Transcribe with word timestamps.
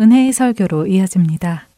은혜의 0.00 0.32
설교로 0.32 0.86
이어집니다. 0.86 1.68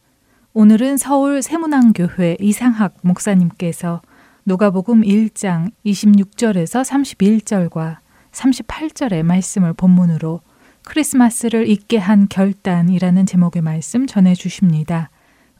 오늘은 0.52 0.96
서울 0.96 1.42
세문안교회 1.42 2.36
이상학 2.38 2.94
목사님께서 3.02 4.00
누가복음 4.44 5.02
1장 5.02 5.72
26절에서 5.84 6.84
31절과 7.68 7.96
38절의 8.30 9.24
말씀을 9.24 9.72
본문으로 9.72 10.40
크리스마스를 10.84 11.68
잊게 11.68 11.98
한 11.98 12.28
결단이라는 12.28 13.26
제목의 13.26 13.60
말씀 13.60 14.06
전해 14.06 14.36
주십니다. 14.36 15.10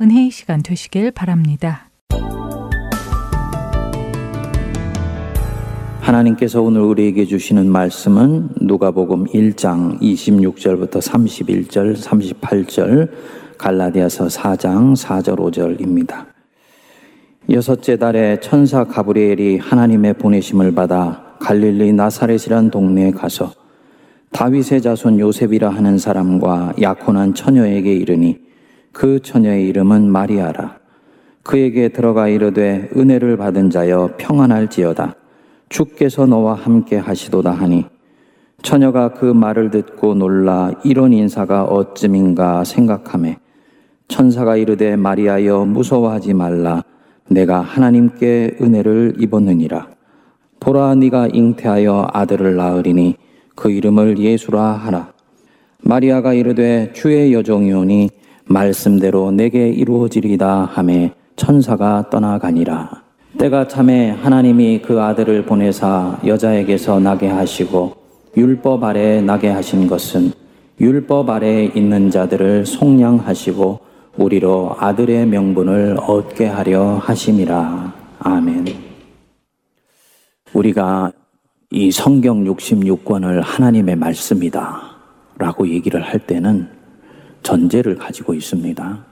은혜의 0.01 0.31
시간 0.31 0.63
되시길 0.63 1.11
바랍니다. 1.11 1.89
하나님께서 6.03 6.61
오늘 6.61 6.81
우리에게 6.81 7.27
주시는 7.27 7.71
말씀은 7.71 8.49
누가복음 8.61 9.27
1장 9.27 10.01
26절부터 10.01 11.01
31절, 11.01 11.97
38절, 11.97 13.09
갈라디아서 13.57 14.27
4장 14.27 14.97
4절 14.97 15.39
5절입니다. 15.39 16.27
여섯째 17.51 17.97
달에 17.97 18.41
천사 18.41 18.83
가브리엘이 18.83 19.59
하나님의 19.59 20.15
보내심을 20.15 20.75
받아 20.75 21.37
갈릴리 21.39 21.93
나사렛이란 21.93 22.73
동네에 22.73 23.13
가서 23.13 23.53
다윗의 24.33 24.83
자손 24.83 25.21
요셉이라 25.21 25.69
하는 25.71 25.99
사람과 25.99 26.73
약혼한 26.81 27.33
처녀에게 27.33 27.95
이르니 27.95 28.41
그 28.91 29.21
처녀의 29.23 29.69
이름은 29.69 30.11
마리아라. 30.11 30.79
그에게 31.45 31.91
들어가 31.91 32.27
이르되 32.27 32.91
은혜를 32.97 33.37
받은 33.37 33.71
자여 33.71 34.15
평안할지어다. 34.19 35.22
주께서 35.73 36.27
너와 36.27 36.53
함께 36.55 36.99
하시도다 36.99 37.51
하니 37.51 37.87
처녀가 38.63 39.15
그 39.15 39.25
말을 39.25 39.71
듣고 39.71 40.15
놀라 40.15 40.71
이런 40.85 41.15
인사가 41.15 41.65
어쯤인가 41.65 42.63
생각하매 42.63 43.39
천사가 44.07 44.57
이르되 44.59 44.95
마리아여 44.97 45.65
무서워하지 45.65 46.35
말라. 46.35 46.85
내가 47.29 47.63
하나님께 47.63 48.59
은혜를 48.61 49.15
입었느니라. 49.19 49.89
보라 50.61 50.95
네가 50.97 51.29
잉태하여 51.33 52.09
아들을 52.13 52.55
낳으리니 52.55 53.17
그 53.57 53.71
이름을 53.71 54.19
예수라 54.19 54.73
하라. 54.73 55.13
마리아가 55.81 56.35
이르되 56.35 56.93
주의 56.93 57.33
여종이오니 57.33 58.11
말씀대로 58.45 59.31
내게 59.31 59.71
이루어지리다 59.71 60.67
하매 60.67 61.15
천사가 61.37 62.11
떠나가니라 62.11 63.02
때가 63.39 63.67
참에 63.67 64.11
하나님이 64.11 64.83
그 64.83 65.01
아들을 65.01 65.47
보내사 65.47 66.21
여자에게서 66.27 67.01
나게 67.01 67.29
하시고 67.29 67.95
율법 68.37 68.85
아래 68.85 69.21
나게 69.21 69.49
하신 69.49 69.87
것은 69.87 70.33
율법 70.81 71.31
아래 71.31 71.65
있는 71.65 72.11
자들을 72.11 72.67
속량하시고 72.67 73.81
우리로 74.17 74.77
아들의 74.79 75.27
명분을 75.27 75.97
얻게 76.01 76.47
하려 76.47 76.99
하심이라. 77.03 77.95
아멘. 78.21 78.67
우리가 80.53 81.13
이 81.71 81.91
성경 81.91 82.45
66권을 82.45 83.41
하나님의 83.43 83.97
말씀이다 83.97 84.93
라고 85.39 85.67
얘기를 85.69 86.03
할 86.03 86.21
때는 86.21 86.69
전제를 87.43 87.97
가지고 87.97 88.35
있습니다. 88.35 89.05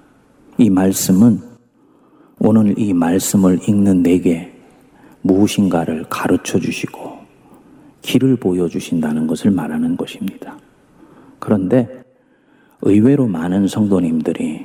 이 0.58 0.68
말씀은 0.68 1.49
오늘 2.42 2.74
이 2.78 2.94
말씀을 2.94 3.68
읽는 3.68 4.02
내게 4.02 4.50
무엇인가를 5.20 6.06
가르쳐 6.08 6.58
주시고 6.58 7.18
길을 8.00 8.36
보여 8.36 8.66
주신다는 8.66 9.26
것을 9.26 9.50
말하는 9.50 9.94
것입니다. 9.94 10.58
그런데 11.38 12.02
의외로 12.80 13.26
많은 13.26 13.68
성도님들이 13.68 14.64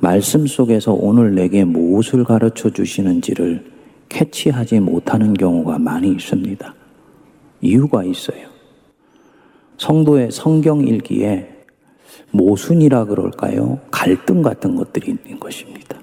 말씀 0.00 0.44
속에서 0.48 0.92
오늘 0.92 1.36
내게 1.36 1.64
무엇을 1.64 2.24
가르쳐 2.24 2.68
주시는지를 2.68 3.64
캐치하지 4.08 4.80
못하는 4.80 5.34
경우가 5.34 5.78
많이 5.78 6.10
있습니다. 6.10 6.74
이유가 7.60 8.02
있어요. 8.02 8.48
성도의 9.78 10.32
성경 10.32 10.80
읽기에 10.80 11.48
모순이라 12.32 13.04
그럴까요? 13.04 13.78
갈등 13.92 14.42
같은 14.42 14.74
것들이 14.74 15.12
있는 15.12 15.38
것입니다. 15.38 16.01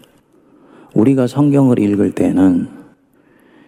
우리가 0.93 1.27
성경을 1.27 1.79
읽을 1.79 2.13
때는 2.13 2.67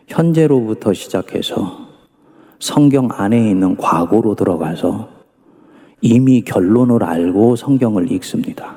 현재로부터 0.08 0.94
시작해서 0.94 1.88
성경 2.60 3.10
안에 3.12 3.50
있는 3.50 3.76
과거로 3.78 4.36
들어가서 4.36 5.10
이미 6.02 6.42
결론을 6.42 7.04
알고 7.04 7.56
성경을 7.56 8.12
읽습니다. 8.14 8.76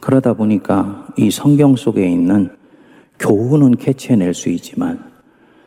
그러다 0.00 0.34
보니까 0.34 1.06
이 1.16 1.30
성경 1.30 1.76
속에 1.76 2.08
있는 2.08 2.50
교훈은 3.18 3.76
캐치해낼 3.76 4.32
수 4.32 4.48
있지만 4.48 5.10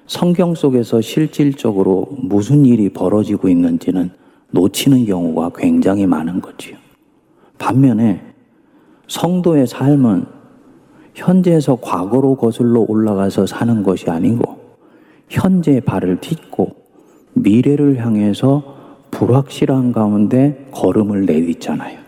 성경 0.07 0.55
속에서 0.55 1.01
실질적으로 1.01 2.07
무슨 2.17 2.65
일이 2.65 2.89
벌어지고 2.89 3.47
있는지는 3.49 4.09
놓치는 4.51 5.05
경우가 5.05 5.51
굉장히 5.55 6.05
많은 6.05 6.41
거지요. 6.41 6.77
반면에 7.57 8.21
성도의 9.07 9.67
삶은 9.67 10.25
현재에서 11.13 11.75
과거로 11.75 12.35
거슬러 12.35 12.85
올라가서 12.87 13.45
사는 13.45 13.83
것이 13.83 14.09
아니고 14.09 14.57
현재 15.29 15.79
발을 15.79 16.19
딛고 16.21 16.71
미래를 17.33 18.03
향해서 18.03 18.63
불확실한 19.11 19.91
가운데 19.91 20.67
걸음을 20.71 21.25
내딛잖아요. 21.25 21.99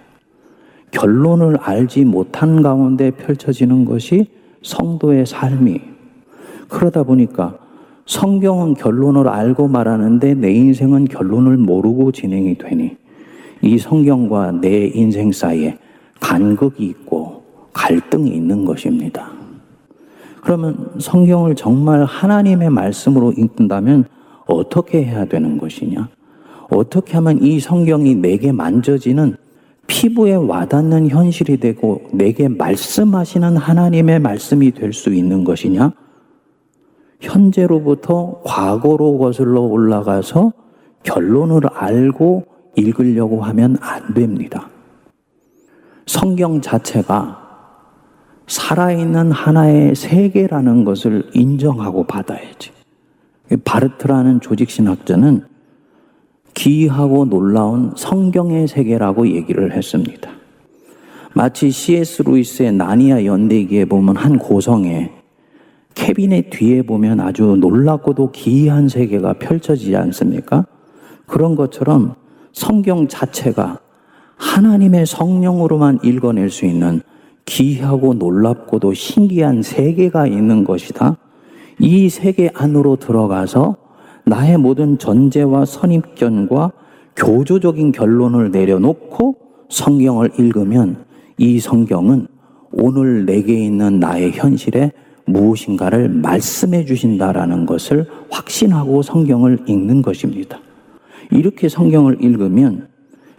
결론을 0.92 1.58
알지 1.60 2.06
못한 2.06 2.62
가운데 2.62 3.12
펼쳐지는 3.12 3.86
것이 3.86 4.28
성도의 4.64 5.26
삶이 5.26 5.82
그러다 6.68 7.04
보니까 7.04 7.58
성경은 8.06 8.76
결론을 8.76 9.28
알고 9.28 9.68
말하는데 9.68 10.36
내 10.36 10.52
인생은 10.52 11.06
결론을 11.06 11.58
모르고 11.58 12.12
진행이 12.12 12.58
되니 12.58 12.98
이 13.62 13.78
성경과 13.78 14.52
내 14.52 14.88
인생 14.88 15.32
사이에 15.32 15.78
간극이 16.20 16.86
있고 16.86 17.34
갈등이 17.75 18.31
있는 18.31 18.66
것입니다. 18.66 19.30
그러면 20.41 20.91
성경을 21.00 21.56
정말 21.56 22.06
하나님의 22.06 22.69
말씀으로 22.69 23.34
읽는다면 23.34 24.06
어떻게 24.47 25.03
해야 25.03 25.25
되는 25.25 25.58
것이냐? 25.58 26.08
어떻게 26.69 27.14
하면 27.16 27.44
이 27.44 27.59
성경이 27.59 28.16
내게 28.16 28.52
만져지는 28.52 29.35
피부에 29.88 30.34
와닿는 30.35 31.09
현실이 31.09 31.58
되고 31.58 32.02
내게 32.12 32.47
말씀하시는 32.47 33.58
하나님의 33.58 34.19
말씀이 34.19 34.72
될 34.72 34.94
수 34.94 35.14
있는 35.14 35.44
것이냐? 35.44 35.91
현재로부터 37.19 38.41
과거로 38.44 39.18
거슬러 39.18 39.62
올라가서 39.62 40.53
결론을 41.03 41.62
알고 41.74 42.46
읽으려고 42.75 43.41
하면 43.41 43.78
안 43.81 44.14
됩니다. 44.14 44.69
성경 46.06 46.62
자체가 46.62 47.45
살아있는 48.48 49.32
하나의 49.32 49.96
세계라는 49.96 50.84
것을 50.84 51.30
인정하고 51.34 52.06
받아야지. 52.06 52.72
바르트라는 53.64 54.42
조직신학자는 54.42 55.46
기이하고 56.54 57.26
놀라운 57.26 57.92
성경의 57.96 58.68
세계라고 58.68 59.28
얘기를 59.28 59.74
했습니다. 59.74 60.32
마치 61.34 61.70
C.S. 61.70 62.24
루이스의 62.24 62.72
나니아 62.72 63.26
연대기에 63.26 63.86
보면 63.86 64.16
한 64.16 64.40
고성에 64.40 65.12
캐비넷 65.94 66.50
뒤에 66.50 66.82
보면 66.84 67.20
아주 67.20 67.58
놀랍고도 67.60 68.32
기이한 68.32 68.88
세계가 68.88 69.34
펼쳐지지 69.34 69.96
않습니까? 69.96 70.66
그런 71.26 71.56
것처럼 71.56 72.16
성경 72.54 73.08
자체가 73.08 73.80
하나님의 74.38 75.06
성령으로만 75.06 76.00
읽어낼 76.04 76.50
수 76.50 76.66
있는 76.66 77.02
기하고 77.46 78.14
놀랍고도 78.16 78.94
신기한 78.94 79.62
세계가 79.62 80.28
있는 80.28 80.64
것이다. 80.64 81.18
이 81.80 82.09
세계 82.09 82.50
안으로 82.53 82.96
들어가서 82.96 83.78
나의 84.26 84.58
모든 84.58 84.97
전제와 84.97 85.66
선입견과 85.66 86.72
교조적인 87.16 87.92
결론을 87.92 88.52
내려놓고 88.52 89.36
성경을 89.70 90.32
읽으면 90.40 91.06
이 91.38 91.59
성경은 91.59 92.28
오늘 92.72 93.26
내게 93.26 93.53
있는 93.64 94.00
나의 94.00 94.32
현실에 94.32 94.91
무엇인가를 95.26 96.09
말씀해 96.09 96.86
주신다라는 96.86 97.66
것을 97.66 98.08
확신하고 98.30 99.02
성경을 99.02 99.59
읽는 99.68 100.02
것입니다. 100.02 100.59
이렇게 101.32 101.70
성경을 101.70 102.24
읽으면 102.24 102.88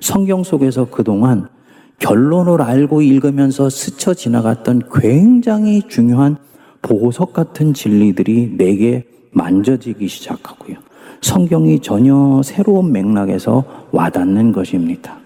성경 0.01 0.43
속에서 0.43 0.87
그동안 0.87 1.49
결론을 1.99 2.61
알고 2.63 3.03
읽으면서 3.03 3.71
스쳐 3.71 4.15
지나갔던 4.15 4.83
굉장히 4.93 5.83
중요한 5.89 6.37
보석 6.83 7.33
같은 7.33 7.75
진리들이 7.75 8.55
내게 8.57 9.05
만져지기 9.33 10.07
시작하고요. 10.09 10.77
성경이 11.23 11.81
전혀 11.81 12.41
새로운 12.45 12.93
맥락에서 12.93 13.65
와닿는 13.93 14.53
것입니다. 14.53 15.19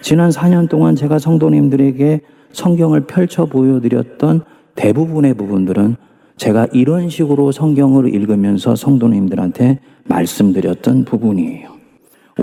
지난 0.00 0.30
4년 0.30 0.68
동안 0.68 0.94
제가 0.94 1.18
성도님들에게 1.18 2.20
성경을 2.52 3.02
펼쳐 3.02 3.46
보여드렸던 3.46 4.42
대부분의 4.74 5.34
부분들은 5.34 5.96
제가 6.36 6.66
이런 6.72 7.08
식으로 7.08 7.52
성경을 7.52 8.14
읽으면서 8.14 8.74
성도님들한테 8.74 9.80
말씀드렸던 10.04 11.04
부분이에요. 11.04 11.71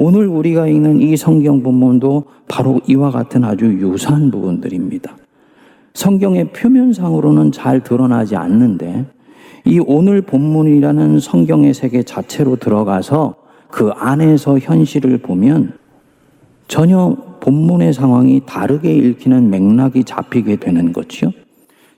오늘 0.01 0.27
우리가 0.27 0.67
읽는 0.67 1.01
이 1.01 1.17
성경 1.17 1.61
본문도 1.61 2.23
바로 2.47 2.79
이와 2.87 3.11
같은 3.11 3.43
아주 3.43 3.65
유사한 3.65 4.31
부분들입니다. 4.31 5.17
성경의 5.93 6.53
표면상으로는 6.53 7.51
잘 7.51 7.83
드러나지 7.83 8.37
않는데 8.37 9.05
이 9.65 9.81
오늘 9.85 10.21
본문이라는 10.21 11.19
성경의 11.19 11.73
세계 11.73 12.03
자체로 12.03 12.55
들어가서 12.55 13.35
그 13.69 13.89
안에서 13.89 14.57
현실을 14.57 15.17
보면 15.17 15.73
전혀 16.69 17.17
본문의 17.41 17.91
상황이 17.91 18.41
다르게 18.45 18.95
읽히는 18.95 19.49
맥락이 19.49 20.05
잡히게 20.05 20.55
되는 20.57 20.93
거지요. 20.93 21.31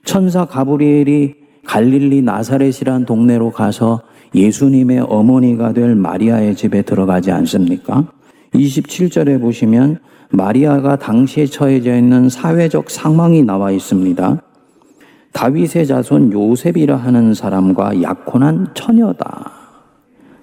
천사 0.04 0.44
가브리엘이 0.44 1.34
갈릴리 1.64 2.22
나사렛이란 2.22 3.04
동네로 3.06 3.52
가서 3.52 4.02
예수님의 4.34 5.00
어머니가 5.00 5.72
될 5.72 5.94
마리아의 5.94 6.56
집에 6.56 6.82
들어가지 6.82 7.30
않습니까? 7.30 8.06
27절에 8.54 9.40
보시면 9.40 9.98
마리아가 10.30 10.96
당시에 10.96 11.46
처해져 11.46 11.96
있는 11.96 12.28
사회적 12.28 12.90
상황이 12.90 13.42
나와 13.42 13.70
있습니다. 13.70 14.42
다윗의 15.32 15.86
자손 15.86 16.32
요셉이라 16.32 16.96
하는 16.96 17.34
사람과 17.34 18.02
약혼한 18.02 18.68
처녀다. 18.74 19.50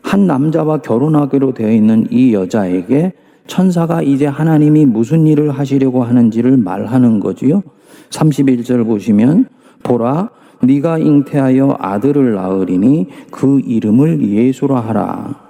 한 0.02 0.28
남자와 0.28 0.80
결혼하기로 0.80 1.54
되어 1.54 1.72
있는 1.72 2.08
이 2.10 2.34
여자에게 2.34 3.14
천사가 3.48 4.02
이제 4.04 4.26
하나님이 4.26 4.86
무슨 4.86 5.26
일을 5.28 5.52
하시려고 5.52 6.04
하는지를 6.04 6.58
말하는 6.58 7.20
거지요. 7.20 7.64
31절 8.10 8.86
보시면 8.86 9.46
보라 9.84 10.30
네가 10.62 11.00
잉태하여 11.00 11.78
아들을 11.80 12.34
낳으리니 12.34 13.08
그 13.32 13.62
이름을 13.66 14.28
예수라 14.28 14.80
하라. 14.80 15.50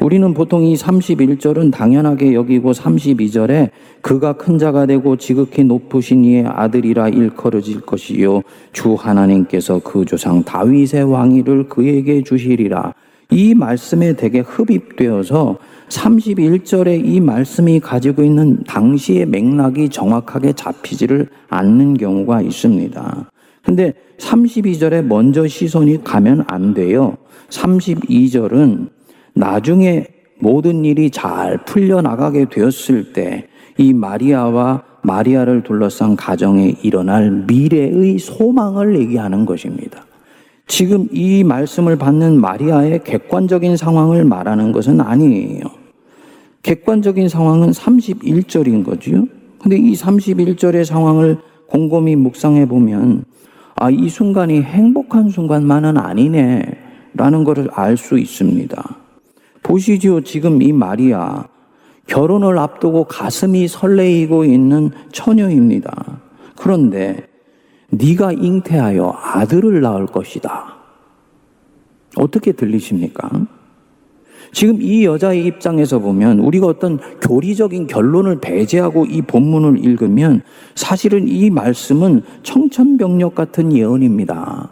우리는 0.00 0.34
보통 0.34 0.62
이 0.64 0.74
31절은 0.74 1.72
당연하게 1.72 2.34
여기고 2.34 2.72
32절에 2.72 3.70
그가 4.00 4.32
큰 4.32 4.58
자가 4.58 4.86
되고 4.86 5.16
지극히 5.16 5.62
높으신 5.62 6.24
이의 6.24 6.44
아들이라 6.46 7.10
일컬어질 7.10 7.80
것이요 7.80 8.42
주 8.72 8.94
하나님께서 8.94 9.80
그 9.84 10.04
조상 10.04 10.42
다윗의 10.42 11.04
왕위를 11.04 11.68
그에게 11.68 12.22
주시리라. 12.22 12.92
이 13.30 13.54
말씀에 13.54 14.14
되게 14.14 14.40
흡입되어서 14.40 15.58
31절에 15.88 17.04
이 17.04 17.20
말씀이 17.20 17.80
가지고 17.80 18.22
있는 18.22 18.62
당시의 18.64 19.26
맥락이 19.26 19.88
정확하게 19.88 20.52
잡히지를 20.52 21.28
않는 21.48 21.94
경우가 21.94 22.42
있습니다. 22.42 23.30
근데 23.64 23.94
32절에 24.18 25.02
먼저 25.02 25.46
시선이 25.46 26.04
가면 26.04 26.44
안 26.46 26.74
돼요. 26.74 27.16
32절은 27.48 28.88
나중에 29.34 30.06
모든 30.38 30.84
일이 30.84 31.10
잘 31.10 31.64
풀려나가게 31.64 32.48
되었을 32.50 33.12
때 33.12 33.48
이 33.76 33.92
마리아와 33.92 34.84
마리아를 35.02 35.62
둘러싼 35.62 36.16
가정에 36.16 36.76
일어날 36.82 37.44
미래의 37.46 38.18
소망을 38.18 38.98
얘기하는 38.98 39.44
것입니다. 39.44 40.06
지금 40.66 41.08
이 41.12 41.44
말씀을 41.44 41.96
받는 41.96 42.40
마리아의 42.40 43.04
객관적인 43.04 43.76
상황을 43.76 44.24
말하는 44.24 44.72
것은 44.72 45.00
아니에요. 45.00 45.60
객관적인 46.62 47.28
상황은 47.28 47.72
31절인 47.72 48.84
거지요. 48.84 49.26
근데 49.60 49.76
이 49.76 49.92
31절의 49.92 50.84
상황을 50.84 51.38
곰곰이 51.68 52.16
묵상해 52.16 52.66
보면 52.66 53.24
아, 53.76 53.90
이 53.90 54.08
순간이 54.08 54.62
행복한 54.62 55.28
순간만은 55.28 55.98
아니네. 55.98 56.62
라는 57.14 57.44
것을 57.44 57.68
알 57.72 57.96
수 57.96 58.18
있습니다. 58.18 58.96
보시지요. 59.62 60.22
지금 60.22 60.62
이 60.62 60.72
마리아. 60.72 61.44
결혼을 62.06 62.58
앞두고 62.58 63.04
가슴이 63.04 63.66
설레이고 63.68 64.44
있는 64.44 64.90
처녀입니다. 65.12 66.20
그런데 66.56 67.26
네가 67.90 68.32
잉태하여 68.32 69.16
아들을 69.22 69.80
낳을 69.80 70.06
것이다. 70.06 70.74
어떻게 72.16 72.52
들리십니까? 72.52 73.30
지금 74.52 74.80
이 74.80 75.04
여자의 75.04 75.44
입장에서 75.46 75.98
보면 75.98 76.38
우리가 76.40 76.66
어떤 76.66 76.98
교리적인 77.20 77.86
결론을 77.86 78.40
배제하고 78.40 79.06
이 79.06 79.22
본문을 79.22 79.84
읽으면 79.84 80.42
사실은 80.74 81.28
이 81.28 81.50
말씀은 81.50 82.22
청천벽력 82.42 83.34
같은 83.34 83.72
예언입니다. 83.72 84.70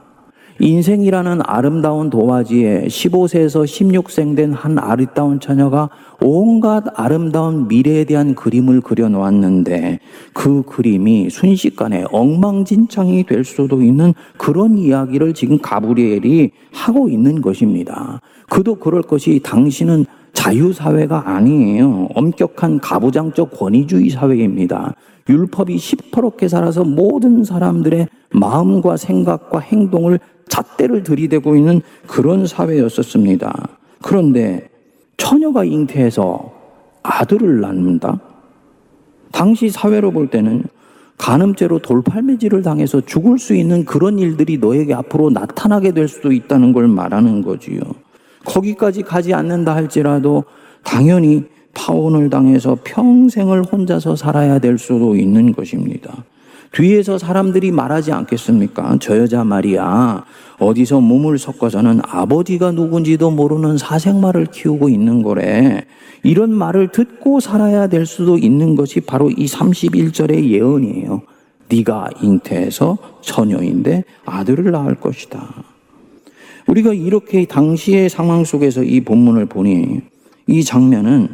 인생이라는 0.60 1.40
아름다운 1.44 2.08
도화지에 2.08 2.84
15세에서 2.86 3.64
16생 3.64 4.36
된 4.36 4.52
한 4.52 4.78
아리따운 4.78 5.40
처녀가 5.40 5.88
온갖 6.20 6.84
아름다운 6.94 7.66
미래에 7.66 8.04
대한 8.04 8.34
그림을 8.34 8.80
그려 8.80 9.08
놓았는데 9.08 9.98
그 10.32 10.62
그림이 10.62 11.30
순식간에 11.30 12.04
엉망진창이 12.12 13.24
될 13.24 13.44
수도 13.44 13.82
있는 13.82 14.14
그런 14.36 14.78
이야기를 14.78 15.34
지금 15.34 15.58
가브리엘이 15.58 16.50
하고 16.72 17.08
있는 17.08 17.40
것입니다. 17.40 18.20
그도 18.48 18.76
그럴 18.76 19.02
것이 19.02 19.40
당신은 19.42 20.06
자유사회가 20.32 21.30
아니에요. 21.30 22.08
엄격한 22.14 22.80
가부장적 22.80 23.52
권위주의 23.58 24.10
사회입니다. 24.10 24.94
율법이 25.28 25.78
시퍼렇게 25.78 26.48
살아서 26.48 26.84
모든 26.84 27.44
사람들의 27.44 28.08
마음과 28.30 28.96
생각과 28.96 29.60
행동을 29.60 30.18
잣대를 30.48 31.02
들이대고 31.02 31.56
있는 31.56 31.80
그런 32.06 32.46
사회였었습니다. 32.46 33.68
그런데 34.02 34.68
처녀가 35.16 35.64
잉태해서 35.64 36.52
아들을 37.02 37.60
낳는다? 37.60 38.20
당시 39.30 39.70
사회로 39.70 40.10
볼 40.10 40.28
때는 40.28 40.64
간음죄로 41.18 41.78
돌팔매질을 41.78 42.62
당해서 42.62 43.00
죽을 43.00 43.38
수 43.38 43.54
있는 43.54 43.84
그런 43.84 44.18
일들이 44.18 44.58
너에게 44.58 44.92
앞으로 44.94 45.30
나타나게 45.30 45.92
될 45.92 46.08
수도 46.08 46.32
있다는 46.32 46.72
걸 46.72 46.88
말하는 46.88 47.42
거지요. 47.42 47.80
거기까지 48.44 49.02
가지 49.02 49.34
않는다 49.34 49.74
할지라도 49.74 50.44
당연히 50.82 51.44
파혼을 51.74 52.30
당해서 52.30 52.76
평생을 52.84 53.64
혼자서 53.64 54.16
살아야 54.16 54.58
될 54.58 54.78
수도 54.78 55.16
있는 55.16 55.52
것입니다. 55.52 56.24
뒤에서 56.72 57.18
사람들이 57.18 57.70
말하지 57.70 58.12
않겠습니까? 58.12 58.96
저 59.00 59.18
여자 59.18 59.44
말이야. 59.44 60.24
어디서 60.58 61.00
몸을 61.00 61.38
섞어서는 61.38 62.00
아버지가 62.02 62.72
누군지도 62.72 63.30
모르는 63.30 63.76
사생말을 63.76 64.46
키우고 64.46 64.88
있는 64.88 65.22
거래. 65.22 65.84
이런 66.22 66.50
말을 66.50 66.88
듣고 66.88 67.40
살아야 67.40 67.88
될 67.88 68.06
수도 68.06 68.38
있는 68.38 68.74
것이 68.74 69.00
바로 69.00 69.30
이 69.30 69.44
31절의 69.44 70.48
예언이에요. 70.48 71.22
네가 71.68 72.08
잉태해서 72.22 72.98
처녀인데 73.20 74.04
아들을 74.24 74.70
낳을 74.70 74.94
것이다. 74.94 75.71
우리가 76.66 76.92
이렇게 76.92 77.44
당시의 77.44 78.08
상황 78.08 78.44
속에서 78.44 78.82
이 78.82 79.00
본문을 79.00 79.46
보니 79.46 80.00
이 80.46 80.64
장면은 80.64 81.28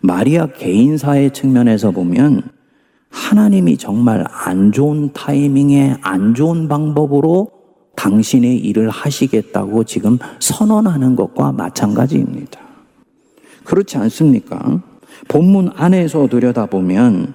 마리아 0.00 0.46
개인사의 0.46 1.32
측면에서 1.32 1.90
보면 1.90 2.42
하나님이 3.10 3.76
정말 3.76 4.24
안 4.30 4.72
좋은 4.72 5.12
타이밍에 5.12 5.96
안 6.00 6.34
좋은 6.34 6.68
방법으로 6.68 7.50
당신의 7.96 8.58
일을 8.58 8.88
하시겠다고 8.88 9.84
지금 9.84 10.18
선언하는 10.38 11.16
것과 11.16 11.52
마찬가지입니다. 11.52 12.60
그렇지 13.64 13.98
않습니까? 13.98 14.80
본문 15.28 15.70
안에서 15.74 16.28
들여다보면 16.28 17.34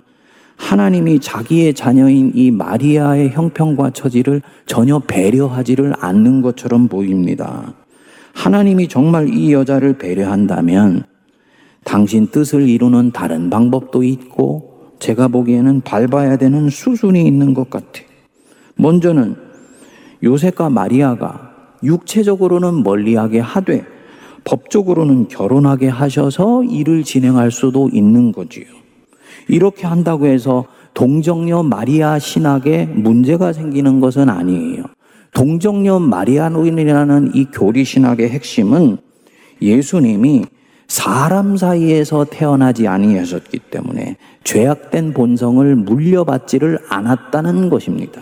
하나님이 0.58 1.20
자기의 1.20 1.74
자녀인 1.74 2.32
이 2.34 2.52
마리아의 2.52 3.30
형편과 3.30 3.92
처지를 3.92 4.42
전혀 4.66 5.00
배려하지를 5.00 5.94
않는 6.00 6.42
것처럼 6.42 6.88
보입니다. 6.88 7.74
하나님이 8.34 8.88
정말 8.88 9.30
이 9.34 9.54
여자를 9.54 9.98
배려한다면 9.98 11.04
당신 11.84 12.28
뜻을 12.28 12.68
이루는 12.68 13.12
다른 13.12 13.50
방법도 13.50 14.04
있고 14.04 14.92
제가 15.00 15.28
보기에는 15.28 15.82
밟아야 15.82 16.38
되는 16.38 16.70
수순이 16.70 17.26
있는 17.26 17.54
것 17.54 17.70
같아요. 17.70 18.06
먼저는 18.76 19.36
요셉과 20.24 20.70
마리아가 20.70 21.52
육체적으로는 21.84 22.84
멀리하게 22.84 23.40
하되 23.40 23.86
법적으로는 24.44 25.28
결혼하게 25.28 25.88
하셔서 25.88 26.64
일을 26.64 27.04
진행할 27.04 27.52
수도 27.52 27.90
있는 27.92 28.32
거지요. 28.32 28.85
이렇게 29.48 29.86
한다고 29.88 30.28
해서 30.28 30.66
동정녀 30.94 31.64
마리아 31.64 32.20
신학에 32.20 32.86
문제가 32.86 33.54
생기는 33.54 34.00
것은 34.00 34.30
아니에요. 34.30 34.84
동정녀 35.34 36.00
마리아노인이라는 36.00 37.32
이 37.36 37.46
교리 37.46 37.84
신학의 37.84 38.30
핵심은 38.30 38.98
예수님이 39.62 40.46
사람 40.88 41.58
사이에서 41.58 42.25
태어나지 42.25 42.88
아니하셨기 42.88 43.60
때문에 43.72 44.18
죄악된 44.44 45.14
본성을 45.14 45.75
물려받지를 45.75 46.80
않았다는 46.90 47.70
것입니다. 47.70 48.22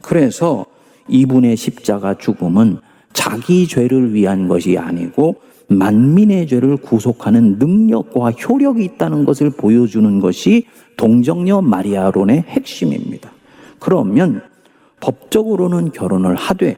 그래서 0.00 0.64
이분의 1.08 1.56
십자가 1.56 2.14
죽음은 2.14 2.78
자기 3.12 3.66
죄를 3.66 4.14
위한 4.14 4.48
것이 4.48 4.78
아니고 4.78 5.36
만민의 5.68 6.46
죄를 6.46 6.76
구속하는 6.76 7.58
능력과 7.58 8.30
효력이 8.30 8.84
있다는 8.84 9.24
것을 9.24 9.50
보여주는 9.50 10.20
것이 10.20 10.66
동정녀 10.96 11.60
마리아론의 11.62 12.44
핵심입니다. 12.48 13.30
그러면 13.78 14.42
법적으로는 15.00 15.92
결혼을 15.92 16.34
하되 16.36 16.76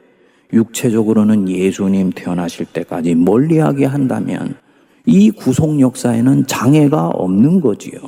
육체적으로는 0.52 1.48
예수님 1.48 2.12
태어나실 2.14 2.66
때까지 2.72 3.14
멀리하게 3.14 3.84
한다면 3.84 4.56
이 5.04 5.30
구속 5.30 5.80
역사에는 5.80 6.46
장애가 6.46 7.08
없는 7.08 7.60
거지요. 7.60 8.00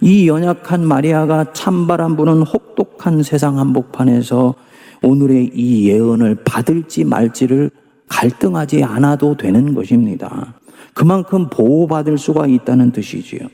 이 0.00 0.28
연약한 0.28 0.86
마리아가 0.86 1.52
찬바람 1.52 2.16
부는 2.16 2.42
혹독한 2.42 3.22
세상 3.22 3.58
한복판에서 3.58 4.54
오늘의 5.02 5.50
이 5.54 5.88
예언을 5.88 6.36
받을지 6.44 7.04
말지를 7.04 7.70
갈등하지 8.08 8.84
않아도 8.84 9.36
되는 9.36 9.74
것입니다. 9.74 10.54
그만큼 10.94 11.48
보호받을 11.48 12.18
수가 12.18 12.46
있다는 12.46 12.92
뜻이지요. 12.92 13.48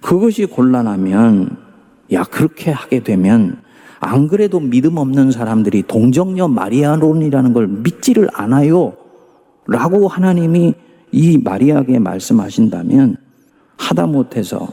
그것이 0.00 0.46
곤란하면, 0.46 1.56
야, 2.12 2.22
그렇게 2.24 2.70
하게 2.70 3.02
되면, 3.02 3.60
안 3.98 4.28
그래도 4.28 4.60
믿음 4.60 4.98
없는 4.98 5.32
사람들이 5.32 5.82
동정녀 5.88 6.48
마리아론이라는 6.48 7.52
걸 7.52 7.66
믿지를 7.66 8.28
않아요. 8.32 8.92
라고 9.66 10.06
하나님이 10.06 10.74
이 11.10 11.38
마리아에게 11.38 11.98
말씀하신다면, 11.98 13.16
하다못해서 13.78 14.68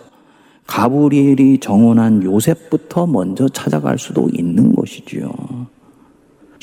가브리엘이 0.67 1.59
정원한 1.59 2.23
요셉부터 2.23 3.07
먼저 3.07 3.47
찾아갈 3.49 3.97
수도 3.97 4.29
있는 4.31 4.73
것이지요. 4.75 5.62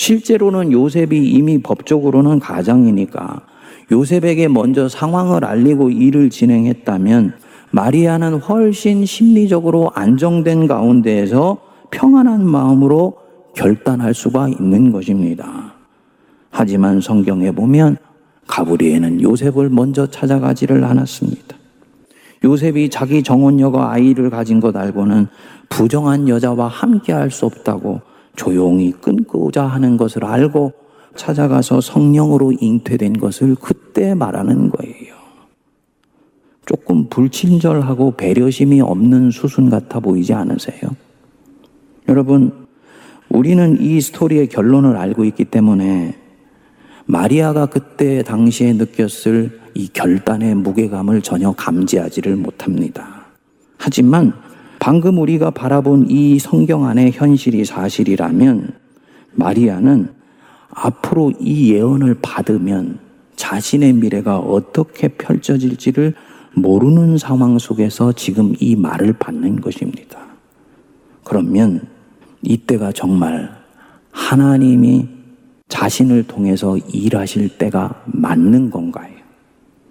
실제로는 0.00 0.72
요셉이 0.72 1.28
이미 1.28 1.58
법적으로는 1.58 2.38
가장이니까 2.38 3.42
요셉에게 3.92 4.48
먼저 4.48 4.88
상황을 4.88 5.44
알리고 5.44 5.90
일을 5.90 6.30
진행했다면 6.30 7.34
마리아는 7.72 8.38
훨씬 8.38 9.04
심리적으로 9.04 9.90
안정된 9.94 10.68
가운데에서 10.68 11.58
평안한 11.90 12.46
마음으로 12.46 13.18
결단할 13.54 14.14
수가 14.14 14.48
있는 14.48 14.90
것입니다. 14.90 15.74
하지만 16.48 17.02
성경에 17.02 17.50
보면 17.50 17.98
가브리엘은 18.46 19.20
요셉을 19.20 19.68
먼저 19.68 20.06
찾아가지를 20.06 20.82
않았습니다. 20.82 21.56
요셉이 22.42 22.88
자기 22.88 23.22
정혼녀가 23.22 23.92
아이를 23.92 24.30
가진 24.30 24.60
것 24.60 24.74
알고는 24.74 25.26
부정한 25.68 26.26
여자와 26.26 26.68
함께 26.68 27.12
할 27.12 27.30
수 27.30 27.44
없다고 27.44 28.00
조용히 28.36 28.92
끊고자 28.92 29.66
하는 29.66 29.96
것을 29.96 30.24
알고 30.24 30.72
찾아가서 31.16 31.80
성령으로 31.80 32.52
잉태된 32.52 33.14
것을 33.14 33.56
그때 33.56 34.14
말하는 34.14 34.70
거예요. 34.70 35.14
조금 36.66 37.08
불친절하고 37.08 38.12
배려심이 38.12 38.80
없는 38.80 39.32
수순 39.32 39.70
같아 39.70 39.98
보이지 39.98 40.32
않으세요? 40.32 40.80
여러분, 42.08 42.66
우리는 43.28 43.80
이 43.80 44.00
스토리의 44.00 44.48
결론을 44.48 44.96
알고 44.96 45.24
있기 45.24 45.46
때문에 45.46 46.16
마리아가 47.06 47.66
그때 47.66 48.22
당시에 48.22 48.72
느꼈을 48.74 49.60
이 49.74 49.88
결단의 49.88 50.54
무게감을 50.54 51.22
전혀 51.22 51.52
감지하지를 51.52 52.36
못합니다. 52.36 53.26
하지만 53.78 54.32
방금 54.80 55.18
우리가 55.18 55.50
바라본 55.50 56.06
이 56.08 56.38
성경 56.38 56.86
안의 56.86 57.12
현실이 57.12 57.66
사실이라면 57.66 58.72
마리아는 59.34 60.08
앞으로 60.70 61.32
이 61.38 61.74
예언을 61.74 62.16
받으면 62.22 62.98
자신의 63.36 63.92
미래가 63.92 64.38
어떻게 64.38 65.08
펼쳐질지를 65.08 66.14
모르는 66.54 67.18
상황 67.18 67.58
속에서 67.58 68.12
지금 68.12 68.54
이 68.58 68.74
말을 68.74 69.12
받는 69.12 69.60
것입니다. 69.60 70.18
그러면 71.24 71.86
이때가 72.42 72.92
정말 72.92 73.50
하나님이 74.10 75.08
자신을 75.68 76.24
통해서 76.24 76.78
일하실 76.78 77.58
때가 77.58 78.02
맞는 78.06 78.70
건가요? 78.70 79.19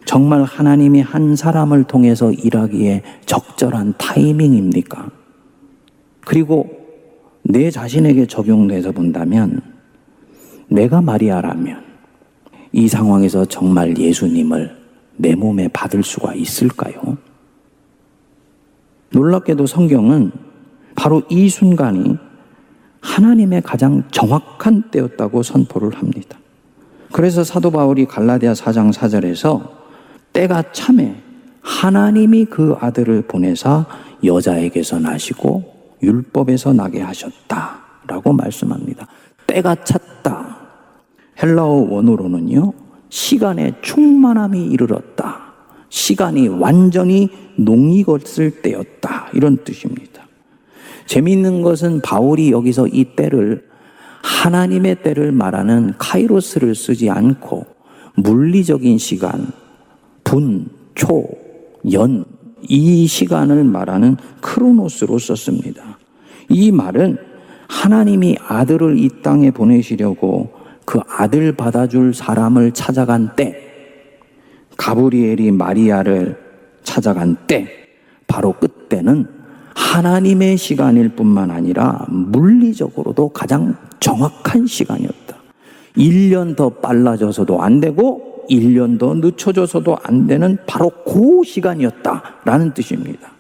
정말 0.10 0.42
하나님이 0.42 1.01
한 1.01 1.36
사람을 1.36 1.84
통해서 1.84 2.32
일하기에 2.32 3.04
적절한 3.28 3.94
타이밍입니까? 4.00 5.08
그리고 6.22 6.68
내 7.44 7.70
자신에게 7.70 8.25
적용돼서 8.25 8.92
본다면 8.92 9.62
내가 10.68 11.04
마리아라면 11.04 11.84
이 12.72 12.88
상황에서 12.88 13.46
정말 13.46 13.96
예수님을 13.96 14.75
내 15.18 15.36
몸에 15.36 15.68
받을 15.68 16.01
수가 16.01 16.34
있을까요? 16.34 17.20
놀랍게도 19.12 19.68
성경은 19.68 20.32
바로 20.96 21.22
이 21.30 21.50
순간이 21.50 22.18
하나님의 23.01 23.62
가장 23.62 24.01
정확한 24.10 24.89
때였다고 24.89 25.44
선포를 25.44 25.94
합니다. 25.94 26.39
그래서 27.12 27.44
사도 27.44 27.70
바울이 27.70 28.06
갈라디아 28.06 28.54
4장 28.54 28.92
4절에서 28.92 29.78
때가 30.33 30.71
참에 30.71 31.21
하나님이 31.62 32.45
그 32.45 32.75
아들을 32.79 33.24
보내사 33.24 33.86
여자에게서 34.24 35.00
나시고 35.00 35.98
율법에서 36.01 36.74
나게 36.74 37.01
하셨다 37.01 37.79
라고 38.07 38.33
말씀합니다. 38.33 39.07
때가 39.48 39.83
찼다. 39.83 40.57
헬라어 41.41 41.88
원어로는요. 41.89 42.74
시간의 43.09 43.75
충만함이 43.81 44.65
이르렀다. 44.65 45.50
시간이 45.89 46.48
완전히 46.48 47.29
농익었을 47.57 48.62
때였다. 48.62 49.29
이런 49.33 49.63
뜻입니다. 49.63 50.27
재미있는 51.05 51.63
것은 51.63 52.01
바울이 52.01 52.51
여기서 52.51 52.88
이 52.88 53.15
때를 53.15 53.67
하나님의 54.21 55.01
때를 55.01 55.31
말하는 55.31 55.93
카이로스를 55.98 56.75
쓰지 56.75 57.09
않고 57.09 57.65
물리적인 58.15 58.98
시간, 58.98 59.51
분, 60.29 60.69
초, 60.93 61.27
연, 61.91 62.24
이 62.62 63.07
시간을 63.07 63.63
말하는 63.63 64.15
크로노스로 64.41 65.17
썼습니다. 65.17 65.98
이 66.50 66.71
말은 66.71 67.17
하나님이 67.67 68.38
아들을 68.48 69.00
이 69.00 69.09
땅에 69.24 69.50
보내시려고 69.50 70.51
그 70.86 71.00
아들 71.09 71.53
받아줄 71.53 72.13
사람을 72.13 72.74
찾아간 72.74 73.36
때, 73.36 73.55
가브리엘이 74.77 75.50
마리아를 75.50 76.38
찾아간 76.83 77.36
때, 77.48 77.67
바로 78.27 78.53
그때는 78.53 79.25
하나님의 79.74 80.57
시간일 80.57 81.09
뿐만 81.09 81.50
아니라 81.50 82.05
물리적으로도 82.07 83.29
가장 83.29 83.75
정확한 84.00 84.67
시간이었다. 84.67 85.38
1년 85.98 86.55
더 86.55 86.69
빨라져서도 86.69 87.63
안 87.63 87.79
되고 87.79 88.28
1년 88.50 89.00
더 89.00 89.13
늦춰져서도 89.13 89.98
안 90.03 90.27
되는 90.27 90.58
바로 90.65 90.89
그 90.89 91.41
시간이었다라는 91.46 92.74
뜻입니다. 92.74 93.32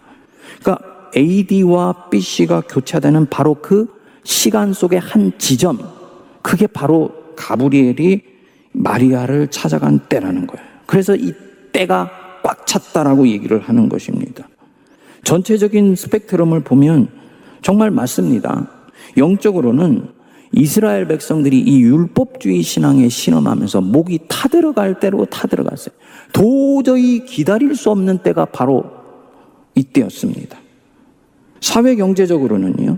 그러니까 0.61 0.85
AD와 1.15 2.09
BC가 2.09 2.61
교차되는 2.61 3.27
바로 3.27 3.55
그 3.55 3.87
시간 4.23 4.73
속의 4.73 4.99
한 4.99 5.31
지점, 5.37 5.79
그게 6.41 6.67
바로 6.67 7.11
가브리엘이 7.35 8.21
마리아를 8.71 9.47
찾아간 9.47 9.99
때라는 10.07 10.47
거예요. 10.47 10.65
그래서 10.85 11.15
이 11.15 11.33
때가 11.71 12.11
꽉 12.43 12.65
찼다라고 12.65 13.27
얘기를 13.27 13.59
하는 13.59 13.89
것입니다. 13.89 14.47
전체적인 15.23 15.95
스펙트럼을 15.95 16.61
보면 16.61 17.09
정말 17.61 17.91
맞습니다. 17.91 18.69
영적으로는 19.17 20.07
이스라엘 20.51 21.07
백성들이 21.07 21.59
이 21.59 21.81
율법주의 21.81 22.61
신앙에 22.61 23.07
신음하면서 23.07 23.81
목이 23.81 24.19
타들어갈 24.27 24.99
대로 24.99 25.25
타들어갔어요. 25.25 25.93
도저히 26.33 27.25
기다릴 27.25 27.75
수 27.75 27.91
없는 27.91 28.19
때가 28.19 28.45
바로 28.45 28.85
이때였습니다. 29.75 30.57
사회 31.61 31.95
경제적으로는요, 31.95 32.97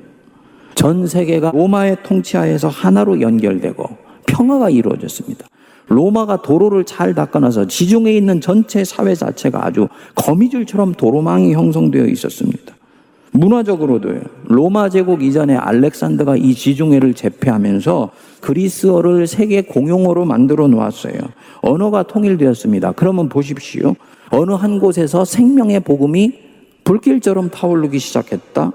전 0.75 1.08
세계가 1.08 1.51
로마의 1.51 1.98
통치하에서 2.03 2.70
하나로 2.70 3.22
연결되고 3.22 3.84
평화가 4.27 4.70
이루어졌습니다. 4.70 5.48
로마가 5.88 6.41
도로를 6.41 6.86
잘 6.86 7.13
닦아놔서 7.13 7.67
지중해에 7.67 8.15
있는 8.15 8.39
전체 8.39 8.84
사회 8.86 9.13
자체가 9.13 9.65
아주 9.65 9.89
거미줄처럼 10.15 10.93
도로망이 10.93 11.53
형성되어 11.53 12.05
있었습니다. 12.05 12.71
문화적으로도요. 13.31 14.21
로마 14.45 14.89
제국 14.89 15.23
이전에 15.23 15.55
알렉산더가 15.55 16.35
이 16.35 16.53
지중해를 16.53 17.13
제패하면서 17.13 18.11
그리스어를 18.41 19.27
세계 19.27 19.61
공용어로 19.61 20.25
만들어 20.25 20.67
놓았어요. 20.67 21.15
언어가 21.61 22.03
통일되었습니다. 22.03 22.93
그러면 22.93 23.29
보십시오. 23.29 23.95
어느 24.31 24.51
한 24.51 24.79
곳에서 24.79 25.25
생명의 25.25 25.81
복음이 25.81 26.33
불길처럼 26.83 27.50
타오르기 27.50 28.00
시작했다. 28.00 28.71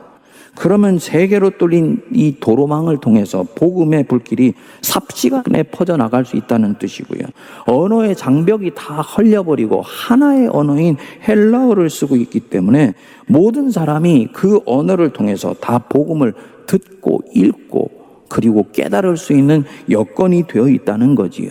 그러면 0.57 0.99
세계로 0.99 1.51
뚫린 1.59 2.03
이 2.13 2.37
도로망을 2.41 2.99
통해서 2.99 3.45
복음의 3.55 4.05
불길이 4.05 4.55
삽시간에 4.81 5.65
퍼져나갈 5.65 6.25
수 6.25 6.37
있다는 6.37 6.77
뜻이고요. 6.79 7.21
언어의 7.67 8.17
장벽이 8.17 8.73
다 8.75 9.03
헐려버리고 9.03 9.83
하나의 9.83 10.49
언어인 10.49 10.97
헬라어를 11.27 11.91
쓰고 11.91 12.17
있기 12.17 12.41
때문에 12.41 12.95
모든 13.27 13.71
사람이 13.71 14.29
그 14.33 14.61
언어를 14.67 15.11
통해서 15.11 15.55
다 15.61 15.79
복음을 15.79 16.35
듣고 16.67 17.21
읽고 17.35 17.91
그리고 18.29 18.67
깨달을 18.73 19.17
수 19.17 19.33
있는 19.33 19.65
여건이 19.91 20.47
되어 20.49 20.69
있다는 20.69 21.15
거지요. 21.15 21.49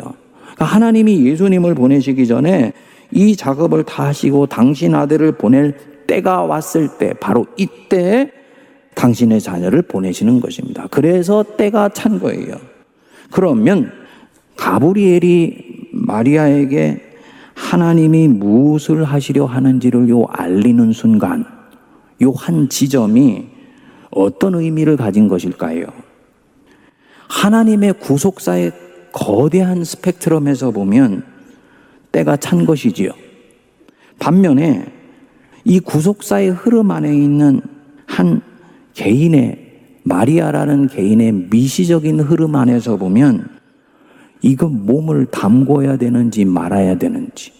그러니까 0.55 0.65
하나님이 0.65 1.25
예수님을 1.25 1.75
보내시기 1.75 2.27
전에 2.27 2.74
이 3.12 3.35
작업을 3.35 3.83
다 3.83 4.07
하시고 4.07 4.47
당신 4.47 4.95
아들을 4.95 5.33
보낼 5.33 5.75
때가 6.07 6.43
왔을 6.43 6.97
때 6.97 7.13
바로 7.13 7.45
이때 7.57 8.31
당신의 8.96 9.42
자녀를 9.42 9.82
보내시는 9.84 10.40
것입니다. 10.40 10.88
그래서 10.90 11.44
때가 11.58 11.90
찬 11.90 12.20
거예요. 12.20 12.56
그러면 13.32 13.92
가브리엘이 14.56 15.90
마리아에게 15.92 17.02
하나님이 17.54 18.28
무엇을 18.28 19.04
하시려 19.04 19.46
하는지를 19.46 20.10
요 20.10 20.25
알리는 20.30 20.92
순간, 20.94 21.46
요 22.22 22.32
한 22.32 22.70
지점이 22.70 23.46
어떤 24.12 24.56
의미를 24.56 24.96
가진 24.98 25.28
것일까요? 25.28 25.86
하나님의 27.28 27.94
구속사의 28.00 28.72
거대한 29.12 29.84
스펙트럼에서 29.84 30.72
보면 30.72 31.24
때가 32.12 32.38
찬 32.38 32.66
것이지요. 32.66 33.12
반면에 34.20 34.86
이 35.66 35.80
구속사의 35.80 36.52
흐름 36.52 36.92
안에 36.92 37.14
있는 37.14 37.62
한 38.06 38.42
개인의 38.96 39.66
마리아라는 40.04 40.88
개인의 40.88 41.48
미시적인 41.52 42.20
흐름 42.22 42.56
안에서 42.56 42.98
보면 42.98 43.48
이거 44.42 44.68
몸을 44.68 45.28
담궈야 45.28 45.98
되는지 45.98 46.46
말아야 46.46 46.98
되는지 46.98 47.52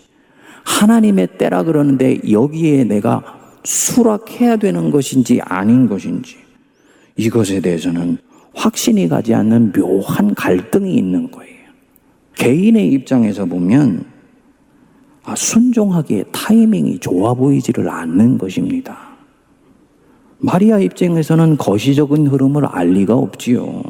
하나님의 0.64 1.38
때라 1.38 1.64
그러는데 1.64 2.20
여기에 2.30 2.86
내가 2.86 3.24
수락해야 3.64 4.58
되는 4.58 4.92
것인지 4.92 5.40
아닌 5.42 5.88
것인지 5.88 6.38
이것에 7.18 7.62
대해서는 7.62 8.18
확신이 8.54 9.08
가지 9.08 9.34
않는 9.34 9.72
묘한 9.74 10.34
갈등이 10.34 10.96
있는 10.96 11.30
거예요. 11.32 11.56
개인의 12.36 12.90
입장에서 12.90 13.46
보면 13.46 14.06
아, 15.24 15.36
순종하기에 15.36 16.26
타이밍이 16.32 17.00
좋아 17.00 17.34
보이지를 17.34 17.90
않는 17.90 18.38
것입니다. 18.38 19.15
마리아 20.40 20.80
입장에서는 20.80 21.58
거시적인 21.58 22.28
흐름을 22.28 22.66
알 22.66 22.90
리가 22.90 23.16
없지요. 23.16 23.82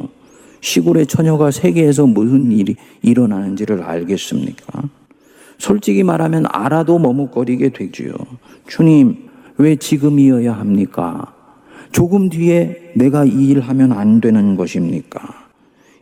시골의 0.60 1.06
처녀가 1.06 1.50
세계에서 1.50 2.06
무슨 2.06 2.50
일이 2.50 2.76
일어나는지를 3.02 3.82
알겠습니까? 3.82 4.82
솔직히 5.58 6.02
말하면 6.02 6.44
알아도 6.48 6.98
머뭇거리게 6.98 7.70
되지요. 7.70 8.12
주님, 8.66 9.28
왜 9.58 9.76
지금이어야 9.76 10.52
합니까? 10.52 11.32
조금 11.92 12.28
뒤에 12.28 12.92
내가 12.94 13.24
이 13.24 13.48
일 13.50 13.60
하면 13.60 13.92
안 13.92 14.20
되는 14.20 14.56
것입니까? 14.56 15.20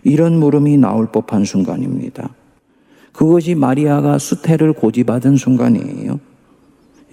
이런 0.03 0.39
물음이 0.39 0.77
나올 0.79 1.07
법한 1.07 1.45
순간입니다. 1.45 2.31
그것이 3.13 3.55
마리아가 3.55 4.19
수태를 4.19 4.73
고지받은 4.73 5.37
순간이에요. 5.37 6.19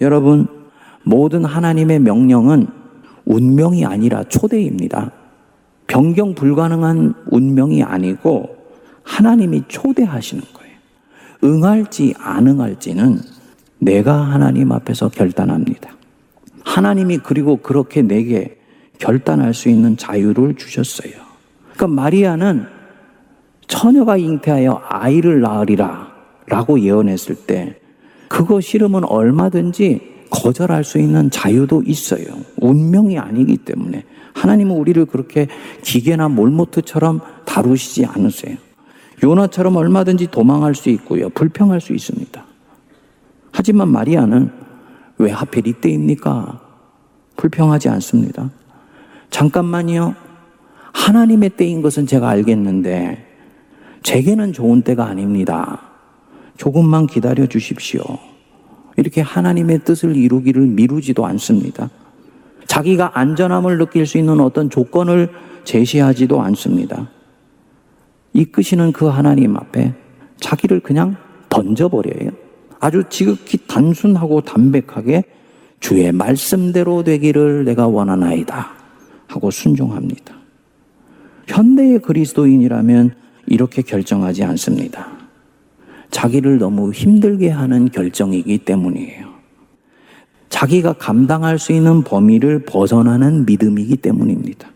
여러분, 0.00 0.46
모든 1.04 1.44
하나님의 1.44 2.00
명령은 2.00 2.66
운명이 3.24 3.84
아니라 3.84 4.24
초대입니다. 4.24 5.12
변경 5.86 6.34
불가능한 6.34 7.14
운명이 7.30 7.82
아니고 7.82 8.56
하나님이 9.02 9.64
초대하시는 9.68 10.42
거예요. 10.54 10.72
응할지 11.44 12.14
안 12.18 12.46
응할지는 12.46 13.18
내가 13.78 14.14
하나님 14.14 14.72
앞에서 14.72 15.08
결단합니다. 15.08 15.90
하나님이 16.64 17.18
그리고 17.18 17.56
그렇게 17.56 18.02
내게 18.02 18.58
결단할 18.98 19.52
수 19.52 19.68
있는 19.68 19.96
자유를 19.96 20.54
주셨어요. 20.54 21.12
그러니까 21.72 21.88
마리아는 21.88 22.66
처녀가 23.66 24.16
잉태하여 24.16 24.82
아이를 24.88 25.40
낳으리라 25.40 26.12
라고 26.46 26.78
예언했을 26.78 27.34
때 27.34 27.80
그거 28.28 28.60
싫으면 28.60 29.04
얼마든지 29.04 30.11
거절할 30.32 30.82
수 30.82 30.98
있는 30.98 31.30
자유도 31.30 31.82
있어요. 31.82 32.24
운명이 32.56 33.18
아니기 33.18 33.58
때문에. 33.58 34.04
하나님은 34.34 34.74
우리를 34.74 35.04
그렇게 35.04 35.46
기계나 35.82 36.28
몰모트처럼 36.28 37.20
다루시지 37.44 38.06
않으세요. 38.06 38.56
요나처럼 39.22 39.76
얼마든지 39.76 40.28
도망할 40.30 40.74
수 40.74 40.88
있고요. 40.88 41.28
불평할 41.28 41.80
수 41.80 41.92
있습니다. 41.92 42.44
하지만 43.52 43.88
마리아는 43.88 44.50
왜 45.18 45.30
하필 45.30 45.66
이때입니까? 45.66 46.60
불평하지 47.36 47.90
않습니다. 47.90 48.50
잠깐만요. 49.30 50.14
하나님의 50.92 51.50
때인 51.50 51.82
것은 51.82 52.06
제가 52.06 52.28
알겠는데, 52.30 53.26
제게는 54.02 54.52
좋은 54.52 54.82
때가 54.82 55.06
아닙니다. 55.06 55.80
조금만 56.56 57.06
기다려 57.06 57.46
주십시오. 57.46 58.02
이렇게 58.96 59.20
하나님의 59.20 59.80
뜻을 59.84 60.16
이루기를 60.16 60.62
미루지도 60.66 61.26
않습니다. 61.26 61.90
자기가 62.66 63.18
안전함을 63.18 63.78
느낄 63.78 64.06
수 64.06 64.18
있는 64.18 64.40
어떤 64.40 64.70
조건을 64.70 65.30
제시하지도 65.64 66.40
않습니다. 66.40 67.10
이끄시는 68.32 68.92
그 68.92 69.06
하나님 69.06 69.56
앞에 69.56 69.94
자기를 70.38 70.80
그냥 70.80 71.16
던져버려요. 71.48 72.30
아주 72.80 73.04
지극히 73.08 73.58
단순하고 73.66 74.40
담백하게 74.40 75.24
주의 75.80 76.10
말씀대로 76.12 77.04
되기를 77.04 77.64
내가 77.64 77.86
원하나이다. 77.86 78.70
하고 79.26 79.50
순종합니다. 79.50 80.34
현대의 81.46 82.00
그리스도인이라면 82.00 83.14
이렇게 83.46 83.82
결정하지 83.82 84.44
않습니다. 84.44 85.21
자기를 86.12 86.58
너무 86.58 86.92
힘들게 86.92 87.50
하는 87.50 87.90
결정이기 87.90 88.58
때문이에요. 88.58 89.32
자기가 90.48 90.92
감당할 90.92 91.58
수 91.58 91.72
있는 91.72 92.04
범위를 92.04 92.60
벗어나는 92.60 93.46
믿음이기 93.46 93.96
때문입니다. 93.96 94.70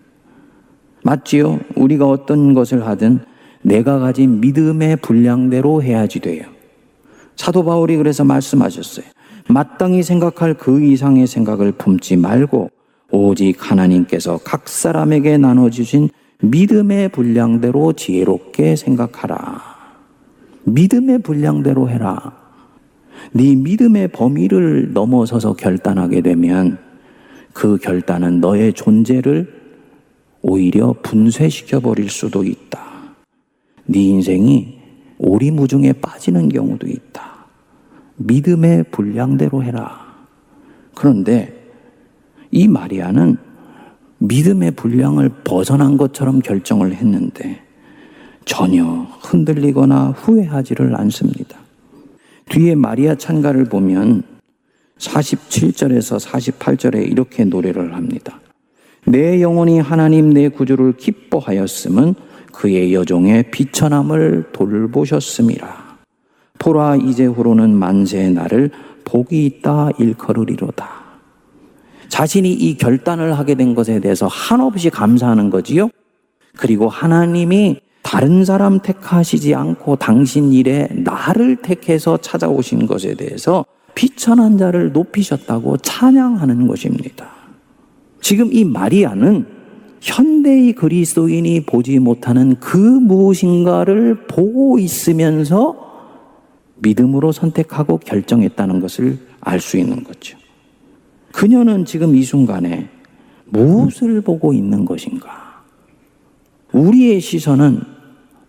맞지요? 1.04 1.60
우리가 1.76 2.08
어떤 2.08 2.54
것을 2.54 2.84
하든 2.86 3.20
내가 3.62 3.98
가진 3.98 4.40
믿음의 4.40 4.96
분량대로 4.96 5.82
해야지 5.82 6.18
돼요. 6.18 6.44
사도 7.36 7.64
바울이 7.64 7.96
그래서 7.96 8.24
말씀하셨어요. 8.24 9.04
마땅히 9.48 10.02
생각할 10.02 10.54
그 10.54 10.82
이상의 10.82 11.26
생각을 11.26 11.72
품지 11.72 12.16
말고 12.16 12.70
오직 13.10 13.70
하나님께서 13.70 14.40
각 14.42 14.68
사람에게 14.68 15.36
나눠 15.36 15.70
주신 15.70 16.08
믿음의 16.40 17.10
분량대로 17.10 17.92
지혜롭게 17.92 18.74
생각하라. 18.74 19.75
믿음의 20.66 21.20
분량대로 21.20 21.88
해라. 21.88 22.36
네 23.32 23.54
믿음의 23.54 24.08
범위를 24.08 24.92
넘어서서 24.92 25.54
결단하게 25.54 26.20
되면 26.20 26.78
그 27.52 27.78
결단은 27.78 28.40
너의 28.40 28.72
존재를 28.72 29.54
오히려 30.42 30.94
분쇄시켜 31.02 31.80
버릴 31.80 32.10
수도 32.10 32.44
있다. 32.44 32.80
네 33.86 34.00
인생이 34.00 34.78
오리무중에 35.18 35.94
빠지는 35.94 36.48
경우도 36.48 36.88
있다. 36.88 37.46
믿음의 38.16 38.84
분량대로 38.90 39.62
해라. 39.62 40.04
그런데 40.94 41.54
이 42.50 42.66
마리아는 42.66 43.36
믿음의 44.18 44.72
분량을 44.72 45.28
벗어난 45.44 45.96
것처럼 45.96 46.40
결정을 46.40 46.94
했는데 46.94 47.65
전혀 48.46 48.84
흔들리거나 49.20 50.14
후회하지를 50.16 50.98
않습니다. 51.00 51.58
뒤에 52.48 52.74
마리아 52.74 53.14
찬가를 53.14 53.64
보면 53.64 54.22
47절에서 54.98 56.18
48절에 56.24 57.10
이렇게 57.10 57.44
노래를 57.44 57.94
합니다. 57.94 58.40
내 59.04 59.42
영혼이 59.42 59.80
하나님 59.80 60.30
내 60.32 60.48
구주를 60.48 60.96
기뻐하였음은 60.96 62.14
그의 62.52 62.94
여종의 62.94 63.50
비천함을 63.50 64.50
돌보셨음이라. 64.52 65.98
보라 66.58 66.96
이제후로는 66.96 67.74
만세의 67.74 68.32
날을 68.32 68.70
복이 69.04 69.44
있다 69.44 69.90
일컬으리로다. 69.98 70.88
자신이 72.08 72.52
이 72.52 72.76
결단을 72.76 73.36
하게 73.36 73.56
된 73.56 73.74
것에 73.74 74.00
대해서 74.00 74.26
한없이 74.28 74.88
감사하는 74.88 75.50
거지요. 75.50 75.90
그리고 76.56 76.88
하나님이 76.88 77.80
다른 78.06 78.44
사람 78.44 78.78
택하시지 78.78 79.52
않고 79.56 79.96
당신 79.96 80.52
일에 80.52 80.86
나를 80.92 81.56
택해서 81.56 82.16
찾아오신 82.16 82.86
것에 82.86 83.14
대해서 83.14 83.66
비천한 83.96 84.58
자를 84.58 84.92
높이셨다고 84.92 85.78
찬양하는 85.78 86.68
것입니다. 86.68 87.26
지금 88.20 88.52
이 88.52 88.64
마리아는 88.64 89.44
현대의 90.00 90.74
그리스도인이 90.74 91.66
보지 91.66 91.98
못하는 91.98 92.54
그 92.60 92.76
무엇인가를 92.76 94.28
보고 94.28 94.78
있으면서 94.78 95.74
믿음으로 96.76 97.32
선택하고 97.32 97.98
결정했다는 97.98 98.78
것을 98.78 99.18
알 99.40 99.58
수 99.58 99.78
있는 99.78 100.04
거죠. 100.04 100.38
그녀는 101.32 101.84
지금 101.84 102.14
이 102.14 102.22
순간에 102.22 102.88
무엇을 103.46 104.20
보고 104.20 104.52
있는 104.52 104.84
것인가? 104.84 105.64
우리의 106.72 107.20
시선은 107.20 107.95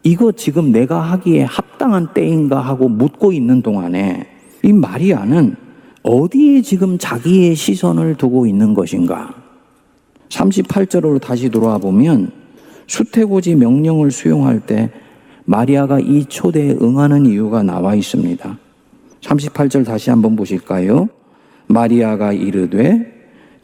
이거 0.07 0.31
지금 0.31 0.71
내가 0.71 1.01
하기에 1.01 1.43
합당한 1.43 2.13
때인가 2.13 2.61
하고 2.61 2.87
묻고 2.87 3.33
있는 3.33 3.61
동안에 3.61 4.25
이 4.63 4.71
마리아는 4.71 5.57
어디에 6.01 6.61
지금 6.61 6.97
자기의 6.97 7.55
시선을 7.55 8.15
두고 8.15 8.47
있는 8.47 8.73
것인가? 8.73 9.35
38절로 10.29 11.19
다시 11.19 11.49
돌아와 11.49 11.77
보면 11.77 12.31
수태고지 12.87 13.55
명령을 13.55 14.11
수용할 14.11 14.61
때 14.61 14.91
마리아가 15.43 15.99
이 15.99 16.23
초대에 16.23 16.77
응하는 16.81 17.25
이유가 17.25 17.61
나와 17.61 17.93
있습니다. 17.93 18.57
38절 19.19 19.85
다시 19.85 20.09
한번 20.09 20.37
보실까요? 20.37 21.09
마리아가 21.67 22.31
이르되 22.31 23.13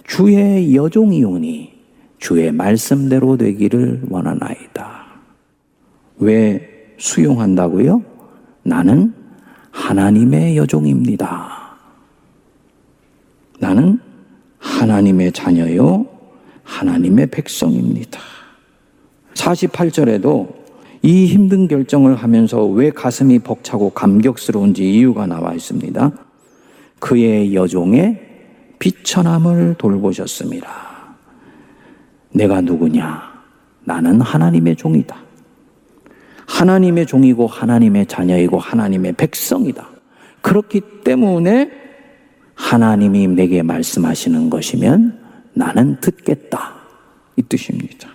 주의 0.05 0.75
여종이오니 0.75 1.71
주의 2.19 2.51
말씀대로 2.51 3.37
되기를 3.37 4.01
원하나이다. 4.09 5.02
왜 6.23 6.95
수용한다고요? 6.97 8.01
나는 8.63 9.13
하나님의 9.71 10.57
여종입니다. 10.57 11.77
나는 13.59 13.99
하나님의 14.59 15.31
자녀요, 15.33 16.05
하나님의 16.63 17.27
백성입니다. 17.27 18.19
48절에도 19.33 20.53
이 21.01 21.25
힘든 21.25 21.67
결정을 21.67 22.15
하면서 22.15 22.65
왜 22.65 22.89
가슴이 22.89 23.39
벅차고 23.39 23.89
감격스러운지 23.89 24.89
이유가 24.89 25.25
나와 25.27 25.53
있습니다. 25.53 26.11
그의 26.99 27.53
여종의 27.53 28.21
비천함을 28.79 29.75
돌보셨습니다. 29.77 30.69
내가 32.31 32.61
누구냐? 32.61 33.21
나는 33.83 34.21
하나님의 34.21 34.77
종이다. 34.77 35.17
하나님의 36.53 37.07
종이고 37.07 37.47
하나님의 37.47 38.05
자녀이고 38.05 38.59
하나님의 38.59 39.13
백성이다. 39.13 39.89
그렇기 40.41 40.81
때문에 41.03 41.71
하나님이 42.53 43.27
내게 43.29 43.63
말씀하시는 43.63 44.51
것이면 44.51 45.19
나는 45.53 45.99
듣겠다. 45.99 46.75
이 47.37 47.41
뜻입니다. 47.41 48.09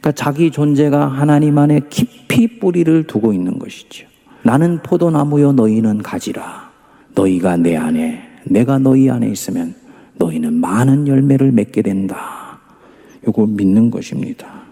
그러니까 0.00 0.12
자기 0.12 0.50
존재가 0.50 1.06
하나님 1.06 1.58
안에 1.58 1.82
깊이 1.88 2.58
뿌리를 2.58 3.04
두고 3.04 3.32
있는 3.32 3.60
것이죠. 3.60 4.08
나는 4.42 4.82
포도나무요 4.82 5.52
너희는 5.52 5.98
가지라. 5.98 6.70
너희가 7.14 7.56
내 7.56 7.76
안에 7.76 8.20
내가 8.46 8.80
너희 8.80 9.08
안에 9.08 9.28
있으면 9.28 9.76
너희는 10.16 10.54
많은 10.54 11.06
열매를 11.06 11.52
맺게 11.52 11.82
된다. 11.82 12.58
이거 13.28 13.46
믿는 13.46 13.92
것입니다. 13.92 14.62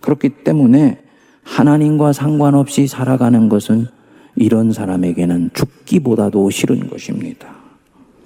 그렇기 0.00 0.28
때문에 0.44 1.05
하나님과 1.46 2.12
상관없이 2.12 2.86
살아가는 2.86 3.48
것은 3.48 3.86
이런 4.34 4.72
사람에게는 4.72 5.50
죽기보다도 5.54 6.50
싫은 6.50 6.90
것입니다. 6.90 7.54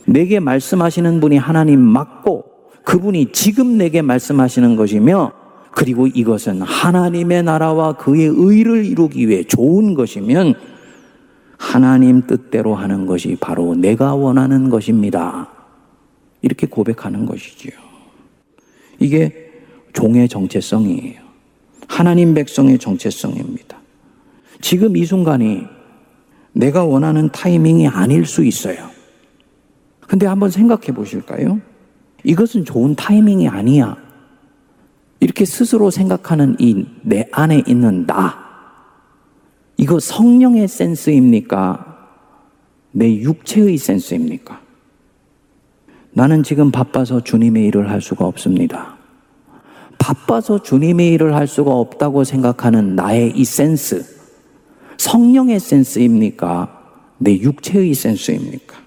내게 0.06 0.40
말씀하시는 0.40 1.20
분이 1.20 1.36
하나님 1.36 1.80
맞고 1.80 2.44
그분이 2.84 3.30
지금 3.32 3.76
내게 3.76 4.02
말씀하시는 4.02 4.74
것이며 4.74 5.32
그리고 5.70 6.06
이것은 6.08 6.62
하나님의 6.62 7.44
나라와 7.44 7.92
그의 7.92 8.26
의를 8.26 8.84
이루기 8.86 9.28
위해 9.28 9.44
좋은 9.44 9.94
것이면 9.94 10.54
하나님 11.58 12.26
뜻대로 12.26 12.74
하는 12.74 13.06
것이 13.06 13.36
바로 13.38 13.74
내가 13.74 14.14
원하는 14.14 14.70
것입니다. 14.70 15.50
이렇게 16.42 16.66
고백하는 16.66 17.26
것이지요. 17.26 17.72
이게 18.98 19.52
종의 19.92 20.28
정체성이에요. 20.28 21.29
하나님 21.90 22.34
백성의 22.34 22.78
정체성입니다. 22.78 23.76
지금 24.60 24.96
이 24.96 25.04
순간이 25.04 25.64
내가 26.52 26.84
원하는 26.84 27.28
타이밍이 27.32 27.88
아닐 27.88 28.24
수 28.24 28.44
있어요. 28.44 28.88
근데 30.06 30.26
한번 30.26 30.50
생각해 30.50 30.92
보실까요? 30.94 31.60
이것은 32.22 32.64
좋은 32.64 32.94
타이밍이 32.94 33.48
아니야. 33.48 33.96
이렇게 35.18 35.44
스스로 35.44 35.90
생각하는 35.90 36.56
이 36.60 36.86
내 37.02 37.28
안에 37.32 37.64
있는 37.66 38.06
나. 38.06 38.38
이거 39.76 39.98
성령의 39.98 40.68
센스입니까? 40.68 42.08
내 42.92 43.12
육체의 43.16 43.76
센스입니까? 43.76 44.60
나는 46.12 46.44
지금 46.44 46.70
바빠서 46.70 47.20
주님의 47.20 47.66
일을 47.66 47.90
할 47.90 48.00
수가 48.00 48.26
없습니다. 48.26 48.96
바빠서 50.00 50.62
주님의 50.62 51.12
일을 51.12 51.34
할 51.36 51.46
수가 51.46 51.72
없다고 51.72 52.24
생각하는 52.24 52.96
나의 52.96 53.32
이 53.36 53.44
센스, 53.44 54.02
성령의 54.96 55.60
센스입니까? 55.60 56.80
내 57.18 57.38
육체의 57.38 57.92
센스입니까? 57.92 58.78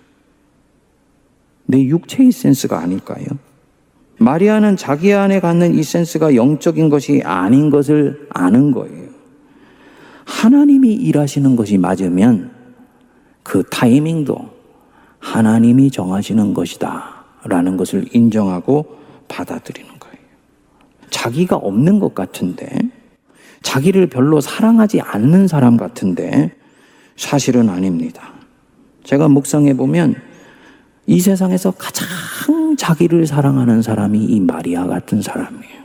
내 1.68 1.84
육체의 1.84 2.32
센스가 2.32 2.80
아닐까요? 2.80 3.26
마리아는 4.18 4.76
자기 4.76 5.14
안에 5.14 5.40
갖는 5.40 5.76
이 5.76 5.84
센스가 5.84 6.36
영적인 6.36 6.90
것이 6.90 7.22
아닌 7.24 7.70
것을 7.70 8.28
아는 8.32 8.72
거예요. 8.72 9.10
하나님이 10.26 10.94
일하시는 10.96 11.56
것이 11.56 11.78
맞으면 11.78 12.52
그 13.44 13.64
타이밍도 13.70 14.50
하나님이 15.20 15.92
정하시는 15.92 16.54
것이다. 16.56 17.24
라는 17.46 17.78
것을 17.78 18.06
인정하고 18.14 18.98
받아들이는. 19.28 19.93
자기가 21.14 21.56
없는 21.58 22.00
것 22.00 22.16
같은데, 22.16 22.68
자기를 23.62 24.08
별로 24.08 24.42
사랑하지 24.42 25.00
않는 25.02 25.48
사람 25.48 25.78
같은데, 25.78 26.52
사실은 27.16 27.70
아닙니다. 27.70 28.34
제가 29.04 29.28
묵상해 29.28 29.76
보면 29.78 30.16
이 31.06 31.20
세상에서 31.20 31.72
가장 31.72 32.08
자기를 32.78 33.28
사랑하는 33.28 33.82
사람이 33.84 34.24
이 34.26 34.40
마리아 34.40 34.88
같은 34.88 35.22
사람이에요. 35.22 35.84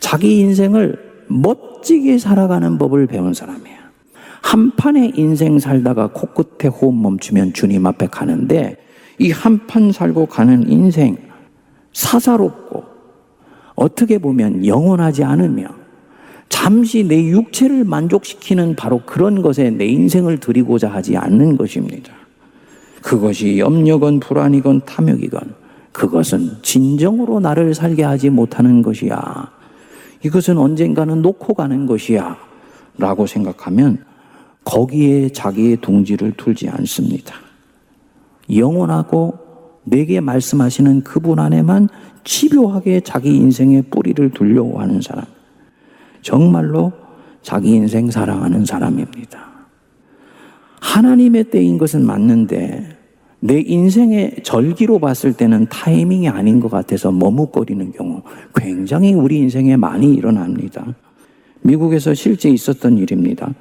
자기 0.00 0.38
인생을 0.40 0.96
멋지게 1.28 2.18
살아가는 2.18 2.78
법을 2.78 3.06
배운 3.08 3.34
사람이에요. 3.34 3.76
한 4.42 4.74
판의 4.76 5.12
인생 5.16 5.58
살다가 5.58 6.06
코끝에 6.08 6.68
호흡 6.70 6.94
멈추면 6.94 7.52
주님 7.52 7.84
앞에 7.86 8.06
가는데 8.06 8.76
이 9.18 9.30
한 9.32 9.66
판 9.66 9.92
살고 9.92 10.26
가는 10.26 10.70
인생 10.70 11.18
사사롭고 11.92 12.84
어떻게 13.76 14.18
보면 14.18 14.66
영원하지 14.66 15.22
않으며 15.22 15.68
잠시 16.48 17.04
내 17.04 17.22
육체를 17.22 17.84
만족시키는 17.84 18.74
바로 18.76 19.02
그런 19.04 19.42
것에 19.42 19.70
내 19.70 19.86
인생을 19.86 20.38
드리고자 20.38 20.88
하지 20.88 21.16
않는 21.16 21.56
것입니다. 21.56 22.12
그것이 23.02 23.58
염려건 23.58 24.20
불안이건 24.20 24.82
탐욕이건 24.84 25.54
그것은 25.92 26.56
진정으로 26.62 27.40
나를 27.40 27.74
살게 27.74 28.02
하지 28.02 28.30
못하는 28.30 28.82
것이야. 28.82 29.50
이것은 30.24 30.58
언젠가는 30.58 31.22
놓고 31.22 31.54
가는 31.54 31.86
것이야. 31.86 32.36
라고 32.98 33.26
생각하면 33.26 34.04
거기에 34.64 35.28
자기의 35.28 35.76
둥지를 35.76 36.32
틀지 36.36 36.68
않습니다. 36.68 37.36
영원하고 38.54 39.45
내게 39.86 40.20
말씀하시는 40.20 41.02
그분 41.02 41.38
안에만 41.38 41.88
집요하게 42.24 43.00
자기 43.00 43.34
인생의 43.34 43.82
뿌리를 43.90 44.30
두려고 44.30 44.80
하는 44.80 45.00
사람. 45.00 45.24
정말로 46.22 46.92
자기 47.40 47.70
인생 47.70 48.10
사랑하는 48.10 48.64
사람입니다. 48.64 49.46
하나님의 50.80 51.44
때인 51.44 51.78
것은 51.78 52.04
맞는데 52.04 52.96
내 53.38 53.60
인생의 53.60 54.38
절기로 54.42 54.98
봤을 54.98 55.32
때는 55.32 55.66
타이밍이 55.70 56.28
아닌 56.28 56.58
것 56.58 56.68
같아서 56.68 57.12
머뭇거리는 57.12 57.92
경우 57.92 58.22
굉장히 58.56 59.14
우리 59.14 59.38
인생에 59.38 59.76
많이 59.76 60.12
일어납니다. 60.14 60.84
미국에서 61.62 62.12
실제 62.12 62.50
있었던 62.50 62.98
일입니다. 62.98 63.54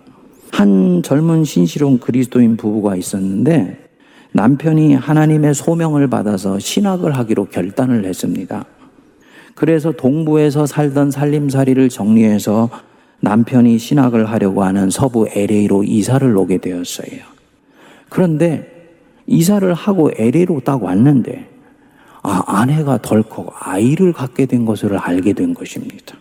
한 0.52 1.04
젊은 1.04 1.44
신실한 1.44 2.00
그리스도인 2.00 2.58
부부가 2.58 2.96
있었는데 2.96 3.85
남편이 4.36 4.96
하나님의 4.96 5.54
소명을 5.56 6.10
받아서 6.10 6.60
신학을 6.60 7.16
하기로 7.16 7.46
결단을 7.46 8.04
했습니다. 8.04 8.66
그래서 9.56 9.94
동부에서 9.94 10.66
살던 10.66 11.10
살림살이를 11.10 11.88
정리해서 11.88 12.70
남편이 13.22 13.80
신학을 13.80 14.30
하려고 14.30 14.66
하는 14.66 14.90
서부 14.90 15.26
LA로 15.34 15.86
이사를 15.86 16.36
오게 16.36 16.58
되었어요. 16.58 17.22
그런데 18.10 18.92
이사를 19.26 19.74
하고 19.74 20.12
LA로 20.18 20.60
딱 20.66 20.84
왔는데 20.84 21.50
아, 22.22 22.44
아내가 22.46 23.02
덜컥 23.02 23.56
아이를 23.58 24.12
갖게 24.12 24.48
된 24.48 24.66
것을 24.66 24.98
알게 24.98 25.32
된 25.32 25.54
것입니다. 25.54 26.18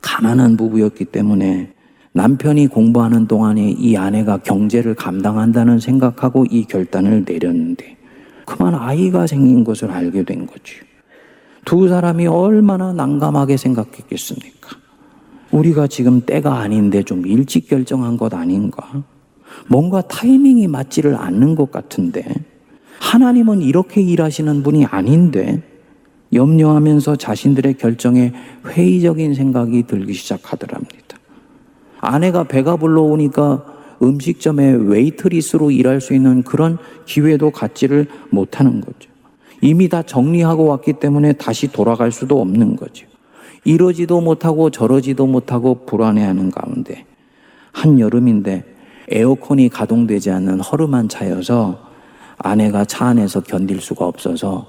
가난한 0.00 0.56
부부였기 0.56 1.06
때문에 1.06 1.73
남편이 2.16 2.68
공부하는 2.68 3.26
동안에 3.26 3.74
이 3.76 3.96
아내가 3.96 4.38
경제를 4.38 4.94
감당한다는 4.94 5.80
생각하고 5.80 6.44
이 6.48 6.64
결단을 6.64 7.24
내렸는데 7.26 7.96
그만 8.46 8.76
아이가 8.76 9.26
생긴 9.26 9.64
것을 9.64 9.90
알게 9.90 10.22
된 10.22 10.46
거죠. 10.46 10.84
두 11.64 11.88
사람이 11.88 12.28
얼마나 12.28 12.92
난감하게 12.92 13.56
생각했겠습니까? 13.56 14.76
우리가 15.50 15.88
지금 15.88 16.20
때가 16.20 16.58
아닌데 16.58 17.02
좀 17.02 17.26
일찍 17.26 17.68
결정한 17.68 18.16
것 18.16 18.32
아닌가? 18.32 19.02
뭔가 19.68 20.00
타이밍이 20.00 20.68
맞지를 20.68 21.16
않는 21.16 21.56
것 21.56 21.72
같은데 21.72 22.24
하나님은 23.00 23.60
이렇게 23.60 24.00
일하시는 24.00 24.62
분이 24.62 24.84
아닌데 24.84 25.64
염려하면서 26.32 27.16
자신들의 27.16 27.74
결정에 27.74 28.32
회의적인 28.66 29.34
생각이 29.34 29.82
들기 29.88 30.12
시작하더랍니다. 30.12 31.03
아내가 32.04 32.44
배가 32.44 32.76
불러오니까 32.76 33.64
음식점에 34.02 34.72
웨이트리스로 34.72 35.70
일할 35.70 36.00
수 36.00 36.14
있는 36.14 36.42
그런 36.42 36.78
기회도 37.06 37.50
갖지를 37.50 38.06
못하는 38.30 38.80
거죠. 38.80 39.10
이미 39.60 39.88
다 39.88 40.02
정리하고 40.02 40.66
왔기 40.66 40.94
때문에 40.94 41.32
다시 41.34 41.72
돌아갈 41.72 42.12
수도 42.12 42.40
없는 42.40 42.76
거죠. 42.76 43.06
이러지도 43.64 44.20
못하고 44.20 44.70
저러지도 44.70 45.26
못하고 45.26 45.86
불안해하는 45.86 46.50
가운데 46.50 47.06
한여름인데 47.72 48.64
에어컨이 49.08 49.68
가동되지 49.68 50.30
않는 50.30 50.60
허름한 50.60 51.08
차여서 51.08 51.78
아내가 52.38 52.84
차 52.84 53.06
안에서 53.06 53.40
견딜 53.40 53.80
수가 53.80 54.06
없어서 54.06 54.66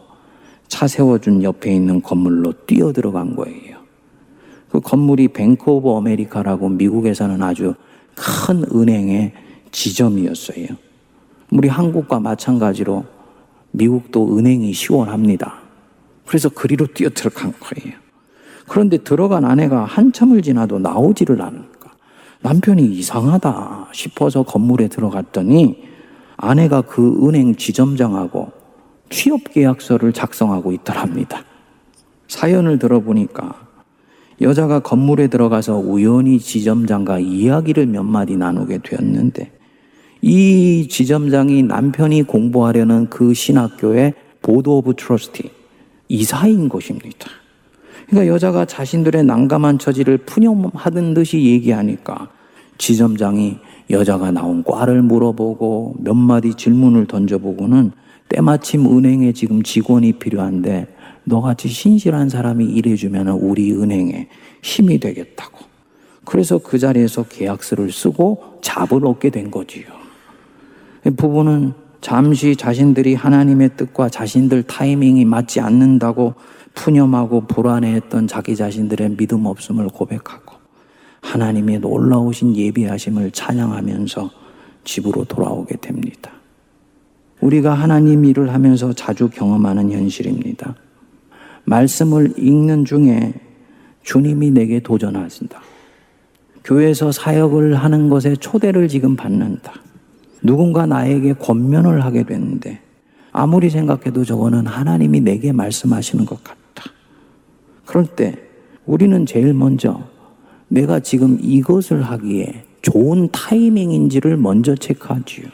차 0.68 0.88
세워준 0.88 1.44
옆에 1.44 1.74
있는 1.74 2.02
건물로 2.02 2.54
뛰어 2.66 2.92
들어간 2.92 3.36
거예요. 3.36 3.75
그 4.76 4.82
건물이 4.82 5.30
Bank 5.30 5.72
of 5.72 5.90
America라고 5.90 6.68
미국에서는 6.68 7.42
아주 7.42 7.76
큰 8.14 8.66
은행의 8.76 9.32
지점이었어요. 9.72 10.68
우리 11.52 11.70
한국과 11.70 12.20
마찬가지로 12.20 13.06
미국도 13.72 14.38
은행이 14.38 14.74
시원합니다. 14.74 15.60
그래서 16.26 16.50
그리로 16.50 16.88
뛰어 16.88 17.08
들어간 17.10 17.54
거예요. 17.58 17.96
그런데 18.68 18.98
들어간 18.98 19.46
아내가 19.46 19.86
한참을 19.86 20.42
지나도 20.42 20.80
나오지를 20.80 21.42
않으니까 21.42 21.92
남편이 22.42 22.84
이상하다 22.84 23.92
싶어서 23.94 24.44
건물에 24.44 24.90
들어갔더니 24.90 25.86
아내가 26.36 26.82
그 26.82 27.26
은행 27.26 27.56
지점장하고 27.56 28.52
취업 29.10 29.42
계약서를 29.54 30.12
작성하고 30.12 30.74
있더랍니다. 30.74 31.46
사연을 32.28 32.78
들어보니까 32.78 33.65
여자가 34.42 34.80
건물에 34.80 35.28
들어가서 35.28 35.78
우연히 35.78 36.40
지점장과 36.40 37.20
이야기를 37.20 37.88
몇 37.88 38.04
마디 38.04 38.36
나누게 38.36 38.80
되었는데 38.84 39.52
이 40.22 40.88
지점장이 40.90 41.64
남편이 41.64 42.24
공부하려는 42.24 43.10
그 43.10 43.34
신학교의 43.34 44.14
Board 44.42 44.70
of 44.70 44.96
Trustee 44.96 45.50
이사인 46.10 46.70
것입니다. 46.70 47.30
그러니까 48.08 48.34
여자가 48.34 48.66
자신들의 48.66 49.24
난감한 49.24 49.80
처지를 49.80 50.18
푸념하던 50.18 51.14
듯이 51.14 51.44
얘기하니까 51.46 52.30
지점장이 52.78 53.58
여자가 53.90 54.32
나온 54.32 54.64
과를 54.64 55.02
물어보고 55.02 55.96
몇 56.00 56.14
마디 56.14 56.54
질문을 56.54 57.08
던져보고는 57.08 57.92
때마침 58.30 58.86
은행에 58.86 59.32
지금 59.34 59.64
직원이 59.64 60.14
필요한데 60.14 60.88
너같이 61.26 61.68
신실한 61.68 62.30
사람이 62.30 62.66
일해주면 62.66 63.28
우리 63.28 63.74
은행에 63.74 64.30
힘이 64.62 65.00
되겠다고. 65.00 65.66
그래서 66.24 66.58
그 66.58 66.80
자리에서 66.80 67.24
계약서를 67.24 67.92
쓰고 67.92 68.60
잡을 68.62 69.06
얻게 69.06 69.30
된 69.30 69.52
거지요. 69.52 69.86
부부는 71.18 71.74
잠시 72.02 72.56
자신들이 72.56 73.16
하나님의 73.16 73.72
뜻과 73.78 74.10
자신들 74.10 74.64
타이밍이 74.64 75.26
맞지 75.26 75.60
않는다고 75.60 76.36
푸념하고 76.74 77.48
불안해했던 77.48 78.28
자기 78.28 78.56
자신들의 78.56 79.16
믿음 79.18 79.46
없음을 79.46 79.88
고백하고 79.88 80.56
하나님의 81.22 81.80
놀라우신 81.80 82.56
예비하심을 82.56 83.32
찬양하면서 83.32 84.30
집으로 84.84 85.26
돌아오게 85.26 85.78
됩니다. 85.78 86.32
우리가 87.42 87.74
하나님 87.74 88.26
일을 88.26 88.54
하면서 88.54 88.94
자주 88.94 89.30
경험하는 89.30 89.92
현실입니다. 89.92 90.76
말씀을 91.66 92.34
읽는 92.38 92.86
중에 92.86 93.34
주님이 94.04 94.52
내게 94.52 94.80
도전하신다. 94.80 95.62
교회에서 96.64 97.12
사역을 97.12 97.76
하는 97.76 98.10
것에 98.10 98.36
초대를 98.36 98.88
지금 98.88 99.16
받는다. 99.16 99.74
누군가 100.42 100.86
나에게 100.86 101.34
권면을 101.34 102.04
하게 102.04 102.24
됐는데 102.24 102.80
아무리 103.32 103.70
생각해도 103.70 104.24
저거는 104.24 104.66
하나님이 104.66 105.22
내게 105.22 105.52
말씀하시는 105.52 106.26
것 106.26 106.44
같다. 106.44 106.92
그럴 107.86 108.06
때 108.06 108.36
우리는 108.86 109.26
제일 109.26 109.54
먼저 109.54 110.08
내가 110.68 111.00
지금 111.00 111.38
이것을 111.42 112.04
하기에 112.04 112.64
좋은 112.82 113.30
타이밍인지를 113.32 114.38
먼저 114.38 114.76
체크하지요. 114.76 115.48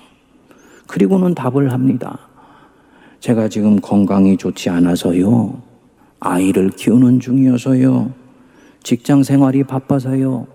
그리고는 0.87 1.33
답을 1.33 1.71
합니다. 1.71 2.19
제가 3.19 3.47
지금 3.47 3.79
건강이 3.79 4.37
좋지 4.37 4.69
않아서요. 4.69 5.70
아이를 6.21 6.69
키우는 6.69 7.19
중이어서요. 7.19 8.13
직장 8.83 9.23
생활이 9.23 9.63
바빠서요. 9.63 10.47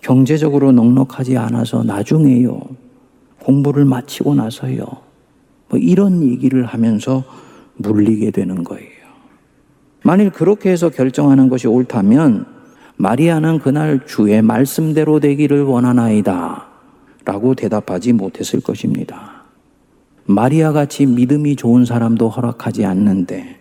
경제적으로 0.00 0.72
넉넉하지 0.72 1.36
않아서 1.36 1.82
나중에요. 1.82 2.60
공부를 3.40 3.84
마치고 3.84 4.36
나서요. 4.36 4.86
뭐 5.68 5.78
이런 5.78 6.22
얘기를 6.22 6.64
하면서 6.64 7.24
물리게 7.76 8.30
되는 8.30 8.62
거예요. 8.62 8.88
만일 10.02 10.30
그렇게 10.30 10.70
해서 10.70 10.88
결정하는 10.88 11.48
것이 11.48 11.66
옳다면 11.66 12.46
마리아는 12.96 13.58
그날 13.58 14.06
주의 14.06 14.40
말씀대로 14.40 15.20
되기를 15.20 15.64
원하나이다. 15.64 16.66
라고 17.24 17.54
대답하지 17.54 18.12
못했을 18.12 18.60
것입니다. 18.60 19.42
마리아 20.24 20.72
같이 20.72 21.06
믿음이 21.06 21.56
좋은 21.56 21.84
사람도 21.84 22.28
허락하지 22.28 22.84
않는데 22.84 23.59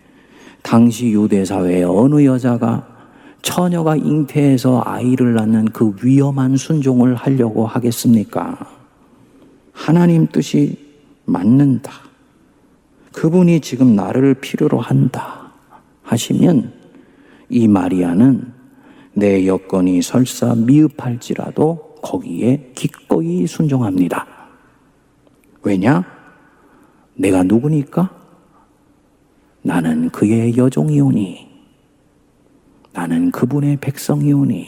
당시 0.61 1.11
유대 1.11 1.45
사회의 1.45 1.83
어느 1.83 2.25
여자가 2.25 2.87
처녀가 3.41 3.95
잉태해서 3.95 4.83
아이를 4.85 5.33
낳는 5.33 5.65
그 5.65 5.95
위험한 6.01 6.57
순종을 6.57 7.15
하려고 7.15 7.65
하겠습니까? 7.65 8.57
하나님 9.71 10.27
뜻이 10.27 10.77
맞는다. 11.25 11.91
그분이 13.13 13.61
지금 13.61 13.95
나를 13.95 14.35
필요로 14.35 14.79
한다. 14.79 15.51
하시면 16.03 16.73
이 17.49 17.67
마리아는 17.67 18.51
내 19.13 19.45
여건이 19.47 20.01
설사 20.01 20.55
미흡할지라도 20.55 21.95
거기에 22.01 22.71
기꺼이 22.75 23.47
순종합니다. 23.47 24.27
왜냐? 25.63 26.03
내가 27.15 27.43
누구니까? 27.43 28.18
나는 29.69 30.09
그의 30.09 30.57
여종이오니 30.57 31.47
나는 32.91 33.29
그분의 33.29 33.77
백성이오니 33.77 34.65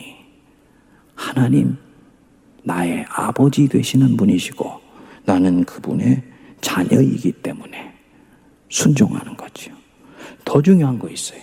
하나님 1.16 1.76
나의 2.62 3.08
아버지 3.10 3.68
되시는 3.68 4.16
분이시고 4.16 4.72
나는 5.26 5.64
그분의 5.64 6.22
자녀이기 6.62 7.32
때문에 7.32 7.96
순종하는 8.70 9.36
거죠. 9.36 9.72
더 10.46 10.62
중요한 10.62 11.00
거 11.00 11.10
있어요. 11.10 11.42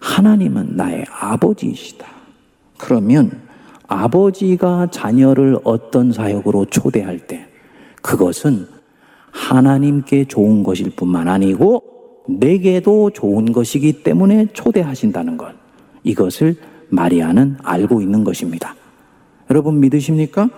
하나님은 0.00 0.74
나의 0.74 1.04
아버지이시다. 1.12 2.08
그러면 2.76 3.40
아버지가 3.86 4.88
자녀를 4.90 5.58
어떤 5.62 6.10
사역으로 6.10 6.64
초대할 6.64 7.28
때 7.28 7.46
그것은 8.02 8.66
하나님께 9.30 10.24
좋은 10.24 10.64
것일 10.64 10.90
뿐만 10.96 11.28
아니고 11.28 11.97
내게도 12.28 13.10
좋은 13.10 13.52
것이기 13.52 14.02
때문에 14.02 14.48
초대하신다는 14.52 15.38
것. 15.38 15.54
이것을 16.04 16.56
마리아는 16.90 17.56
알고 17.62 18.02
있는 18.02 18.22
것입니다. 18.22 18.74
여러분 19.50 19.80
믿으십니까? 19.80 20.50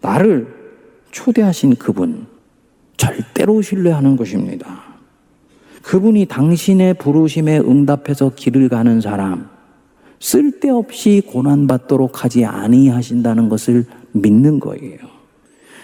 나를 0.00 0.46
초대하신 1.10 1.76
그분, 1.76 2.26
절대로 2.96 3.60
신뢰하는 3.60 4.16
것입니다. 4.16 4.82
그분이 5.82 6.26
당신의 6.26 6.94
부르심에 6.94 7.58
응답해서 7.58 8.32
길을 8.34 8.68
가는 8.68 9.00
사람, 9.00 9.48
쓸데없이 10.20 11.22
고난받도록 11.26 12.24
하지 12.24 12.44
아니하신다는 12.44 13.48
것을 13.48 13.84
믿는 14.12 14.60
거예요. 14.60 14.98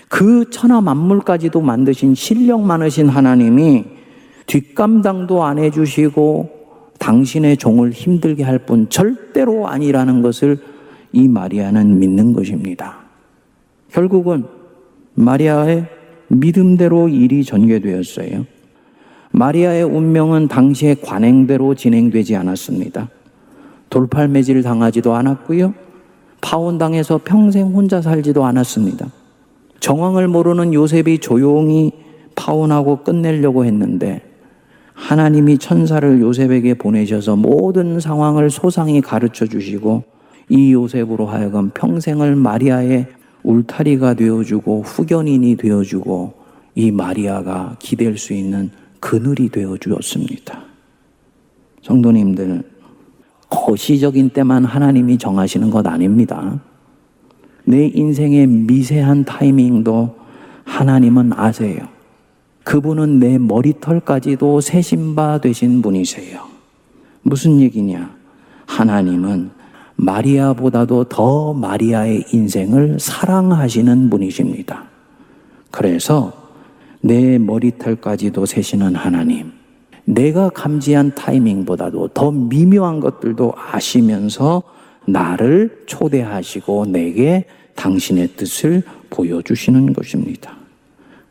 그 0.09 0.49
천하 0.51 0.81
만물까지도 0.81 1.61
만드신 1.61 2.15
실력 2.15 2.63
많으신 2.63 3.09
하나님이 3.09 4.00
뒷감당도 4.51 5.45
안 5.45 5.59
해주시고 5.59 6.51
당신의 6.99 7.57
종을 7.57 7.93
힘들게 7.93 8.43
할 8.43 8.59
뿐 8.67 8.89
절대로 8.89 9.69
아니라는 9.69 10.23
것을 10.23 10.59
이 11.13 11.29
마리아는 11.29 12.01
믿는 12.01 12.33
것입니다. 12.33 12.99
결국은 13.93 14.45
마리아의 15.15 15.87
믿음대로 16.29 17.09
일이 17.09 17.45
전개되었어요. 17.45 18.45
마리아의 19.31 19.85
운명은 19.85 20.49
당시의 20.49 21.01
관행대로 21.01 21.77
진행되지 21.77 22.35
않았습니다. 22.35 23.09
돌팔매질 23.89 24.63
당하지도 24.63 25.15
않았고요. 25.15 25.75
파혼당해서 26.41 27.21
평생 27.25 27.69
혼자 27.69 28.03
살지도 28.03 28.45
않았습니다. 28.45 29.07
정황을 29.79 30.27
모르는 30.27 30.75
요셉이 30.75 31.21
조용히 31.21 31.93
파혼하고 32.35 33.05
끝내려고 33.05 33.65
했는데 33.65 34.30
하나님이 35.01 35.57
천사를 35.59 36.21
요셉에게 36.21 36.75
보내셔서 36.75 37.35
모든 37.35 37.99
상황을 37.99 38.51
소상히 38.51 39.01
가르쳐 39.01 39.47
주시고 39.47 40.05
이 40.51 40.73
요셉으로 40.73 41.27
하여금 41.27 41.71
평생을 41.71 42.37
마리아의 42.37 43.07
울타리가 43.43 44.15
되어주고 44.15 44.83
후견인이 44.83 45.57
되어주고 45.57 46.35
이 46.75 46.91
마리아가 46.91 47.77
기댈 47.79 48.19
수 48.19 48.35
있는 48.35 48.71
그늘이 49.01 49.49
되어 49.49 49.79
주었습니다. 49.79 50.63
성도님들, 51.83 52.63
거시적인 53.49 54.31
때만 54.31 54.67
하나님이 54.67 55.17
정하시는 55.17 55.71
것 55.71 55.87
아닙니다. 55.87 56.61
내 57.65 57.87
인생의 57.87 58.47
미세한 58.47 59.25
타이밍도 59.25 60.15
하나님은 60.65 61.33
아세요. 61.33 62.00
그분은 62.71 63.19
내 63.19 63.37
머리털까지도 63.37 64.61
세신바 64.61 65.41
되신 65.41 65.83
분이세요. 65.83 66.45
무슨 67.23 67.59
얘기냐? 67.59 68.15
하나님은 68.67 69.51
마리아보다도 69.97 71.05
더 71.09 71.53
마리아의 71.53 72.27
인생을 72.33 73.01
사랑하시는 73.01 74.09
분이십니다. 74.09 74.85
그래서 75.73 76.33
내 77.01 77.39
머리털까지도 77.39 78.47
세시는 78.47 78.95
하나님, 78.95 79.51
내가 80.05 80.49
감지한 80.51 81.17
타이밍보다도 81.17 82.11
더 82.15 82.31
미묘한 82.31 83.01
것들도 83.01 83.53
아시면서 83.73 84.63
나를 85.07 85.83
초대하시고 85.87 86.87
내게 86.87 87.47
당신의 87.75 88.29
뜻을 88.37 88.85
보여주시는 89.11 89.93
것입니다. 89.93 90.60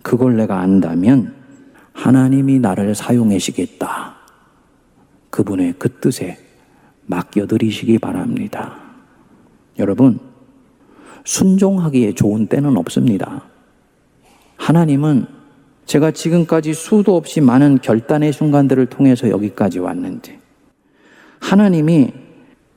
그걸 0.02 0.38
내가 0.38 0.60
안다면 0.60 1.34
하나님이 1.94 2.60
나를 2.60 2.96
사용하시겠다. 2.96 4.16
그분의 5.30 5.76
그 5.78 6.00
뜻에 6.00 6.38
맡겨드리시기 7.06 8.00
바랍니다. 8.00 8.78
여러분, 9.78 10.20
순종하기에 11.26 12.14
좋은 12.14 12.48
때는 12.48 12.78
없습니다. 12.78 13.44
하나님은 14.58 15.26
제가 15.86 16.12
지금까지 16.12 16.74
수도 16.74 17.16
없이 17.16 17.42
많은 17.42 17.80
결단의 17.82 18.32
순간들을 18.32 18.86
통해서 18.88 19.30
여기까지 19.30 19.80
왔는데, 19.80 20.40
하나님이 21.40 22.14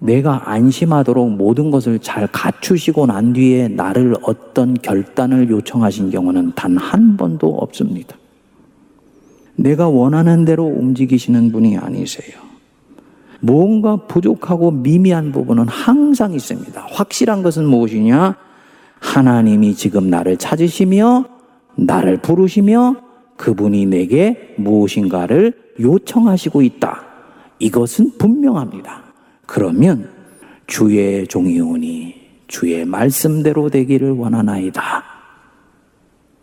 내가 0.02 0.50
안심하도록 0.50 1.36
모든 1.36 1.70
것을 1.70 2.00
잘 2.00 2.26
갖추시고 2.26 3.06
난 3.06 3.32
뒤에 3.32 3.68
나를 3.68 4.16
어떤 4.22 4.74
결단을 4.74 5.48
요청하신 5.48 6.10
경우는 6.10 6.52
단 6.56 6.76
한 6.76 7.16
번도 7.16 7.48
없습니다. 7.48 8.16
내가 9.54 9.88
원하는 9.88 10.44
대로 10.44 10.64
움직이시는 10.64 11.52
분이 11.52 11.76
아니세요. 11.78 12.40
뭔가 13.40 13.96
부족하고 13.96 14.72
미미한 14.72 15.30
부분은 15.30 15.68
항상 15.68 16.32
있습니다. 16.32 16.86
확실한 16.90 17.42
것은 17.42 17.66
무엇이냐? 17.66 18.36
하나님이 18.98 19.74
지금 19.74 20.10
나를 20.10 20.36
찾으시며 20.36 21.26
나를 21.76 22.18
부르시며 22.18 22.96
그분이 23.36 23.86
내게 23.86 24.54
무엇인가를 24.56 25.52
요청하시고 25.78 26.62
있다. 26.62 27.04
이것은 27.60 28.18
분명합니다. 28.18 29.01
그러면 29.52 30.08
주의 30.66 31.26
종이 31.26 31.60
오니 31.60 32.14
주의 32.46 32.86
말씀대로 32.86 33.68
되기를 33.68 34.12
원하나이다. 34.12 35.04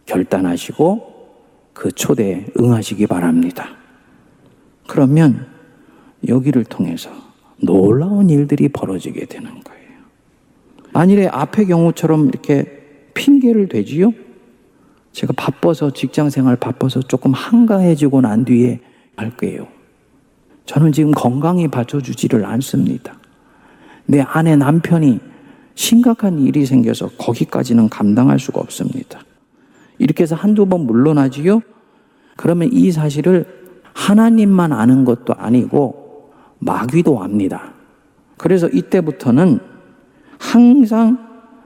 결단하시고 0.06 1.32
그 1.74 1.92
초대에 1.92 2.46
응하시기 2.60 3.08
바랍니다. 3.08 3.70
그러면 4.86 5.48
여기를 6.28 6.66
통해서 6.66 7.10
놀라운 7.58 8.30
일들이 8.30 8.70
벌어지게 8.70 9.26
되는 9.26 9.60
거예요. 9.64 9.90
만일에 10.94 11.26
앞의 11.30 11.66
경우처럼 11.66 12.28
이렇게 12.28 13.10
핑계를 13.16 13.70
대지요? 13.70 14.14
제가 15.14 15.34
바빠서 15.36 15.92
직장 15.94 16.30
생활 16.30 16.58
바빠서 16.58 17.00
조금 17.02 17.34
한가해지고 17.34 18.22
난 18.22 18.46
뒤에 18.46 18.80
할 19.16 19.36
거예요. 19.36 19.79
저는 20.70 20.92
지금 20.92 21.10
건강이 21.10 21.68
받쳐주지를 21.68 22.46
않습니다. 22.46 23.16
내 24.06 24.22
아내 24.22 24.56
남편이 24.56 25.20
심각한 25.74 26.38
일이 26.38 26.64
생겨서 26.64 27.10
거기까지는 27.18 27.90
감당할 27.90 28.38
수가 28.38 28.62
없습니다. 28.62 29.20
이렇게 29.98 30.22
해서 30.22 30.36
한두 30.36 30.68
번 30.68 30.82
물러나지요? 30.82 31.62
그러면 32.38 32.70
이 32.72 32.92
사실을 32.92 33.48
하나님만 33.94 34.72
아는 34.72 35.06
것도 35.06 35.34
아니고 35.34 36.34
마귀도 36.60 37.24
압니다. 37.24 37.74
그래서 38.38 38.70
이때부터는 38.70 39.58
항상 40.38 41.18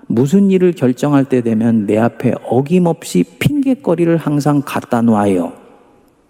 무슨 0.08 0.50
일을 0.50 0.72
결정할 0.72 1.26
때 1.26 1.42
되면 1.42 1.86
내 1.88 1.98
앞에 1.98 2.36
어김없이 2.46 3.26
핑계거리를 3.38 4.16
항상 4.16 4.62
갖다 4.63 5.02
놔요. 5.02 5.52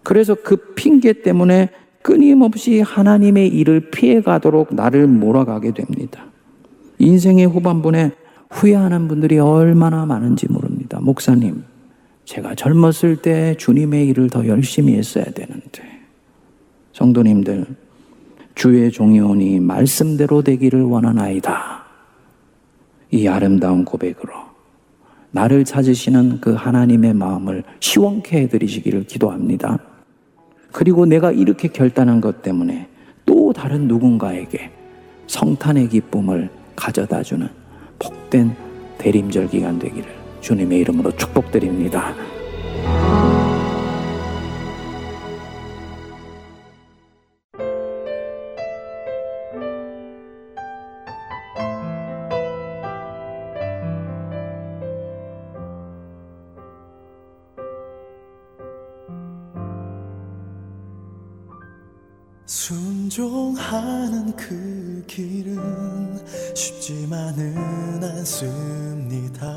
그래서 0.01 0.33
그 0.33 0.73
핑계 0.73 1.13
때문에 1.13 1.69
끊임없이 2.03 2.81
하나님의 2.81 3.47
일을 3.47 3.89
피해가도록 3.89 4.75
나를 4.75 5.07
몰아가게 5.07 5.73
됩니다. 5.73 6.25
인생의 6.99 7.47
후반부에 7.47 8.11
후회하는 8.51 9.07
분들이 9.07 9.39
얼마나 9.39 10.05
많은지 10.05 10.47
모릅니다. 10.51 10.99
목사님, 11.01 11.63
제가 12.25 12.55
젊었을 12.55 13.17
때 13.21 13.55
주님의 13.57 14.07
일을 14.09 14.29
더 14.29 14.45
열심히 14.47 14.93
했어야 14.95 15.23
되는데. 15.23 15.81
성도님들, 16.91 17.65
주의 18.53 18.91
종이오니 18.91 19.61
말씀대로 19.61 20.43
되기를 20.43 20.83
원하나이다. 20.83 21.83
이 23.11 23.27
아름다운 23.27 23.85
고백으로 23.85 24.33
나를 25.31 25.65
찾으시는 25.65 26.41
그 26.41 26.53
하나님의 26.53 27.13
마음을 27.13 27.63
시원케 27.79 28.41
해드리시기를 28.41 29.05
기도합니다. 29.05 29.79
그리고 30.73 31.05
내가 31.05 31.31
이렇게 31.31 31.67
결단한 31.69 32.19
것 32.19 32.41
때문에 32.41 32.87
또 33.25 33.53
다른 33.53 33.87
누군가에게 33.87 34.71
성탄의 35.27 35.87
기쁨을 35.89 36.49
가져다 36.75 37.21
주는 37.21 37.47
복된 37.99 38.55
대림절 38.97 39.49
기간 39.49 39.77
되기를 39.79 40.09
주님의 40.41 40.79
이름으로 40.79 41.15
축복드립니다. 41.15 42.15
하는 63.71 64.35
그 64.35 65.03
길은 65.07 66.19
쉽지만은 66.55 68.03
않습니다. 68.03 69.55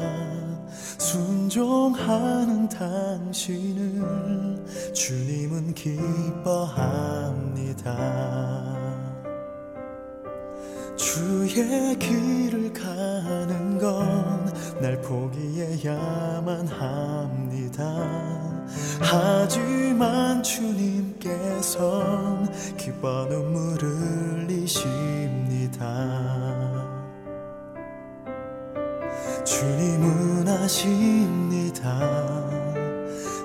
순종하는 0.99 2.69
당신을 2.69 4.65
주님은 4.95 5.75
기뻐합니다. 5.75 7.17
주의 10.97 11.99
길을 11.99 12.73
가는 12.73 13.79
건 13.79 14.47
날 14.81 15.01
포기해야만 15.01 16.67
합니다. 16.67 17.85
하지만 19.01 20.43
주님께선 20.43 21.77
기뻐 22.77 23.27
눈물을 23.27 23.89
흘리십니다. 24.49 25.87
주님은 29.45 30.49
아십니다. 30.49 32.27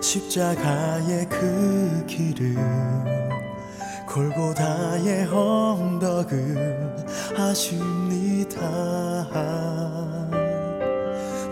십자가의 0.01 1.29
그 1.29 2.03
길을 2.07 2.55
골고다의 4.07 5.27
언덕을 5.27 6.95
아십니다. 7.37 8.59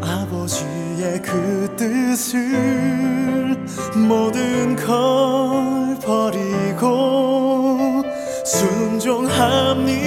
아버지의 0.00 1.22
그 1.22 1.74
뜻을 1.76 3.56
모든 3.96 4.76
걸 4.76 5.98
버리고 6.04 8.02
순종합니다. 8.44 9.98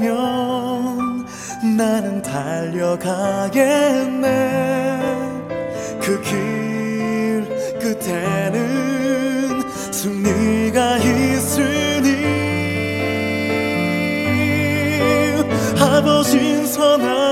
뜻이라면 0.00 1.26
나는 1.76 2.22
달려가겠네. 2.22 3.10
그 6.00 6.20
길 6.22 7.46
끝에는 7.78 9.62
승리가 9.92 10.96
있으니 10.98 12.24
아버진 15.78 16.66
선합 16.66 17.29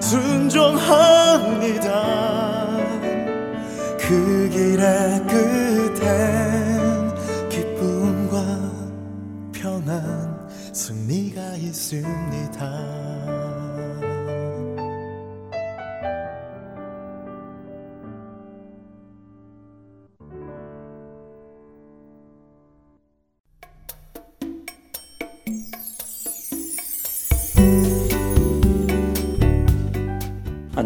순종합니다. 0.00 1.48
그 3.98 4.50
길의 4.52 5.26
끝엔 5.26 7.14
기쁨과 7.48 8.36
평안 9.52 10.48
승리가 10.72 11.40
있습니다 11.56 12.47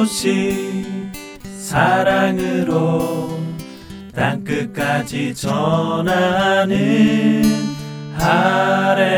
소식 0.00 0.86
사랑으로 1.58 3.38
땅끝까지 4.14 5.34
전하는 5.34 6.78
아랜소. 8.18 9.10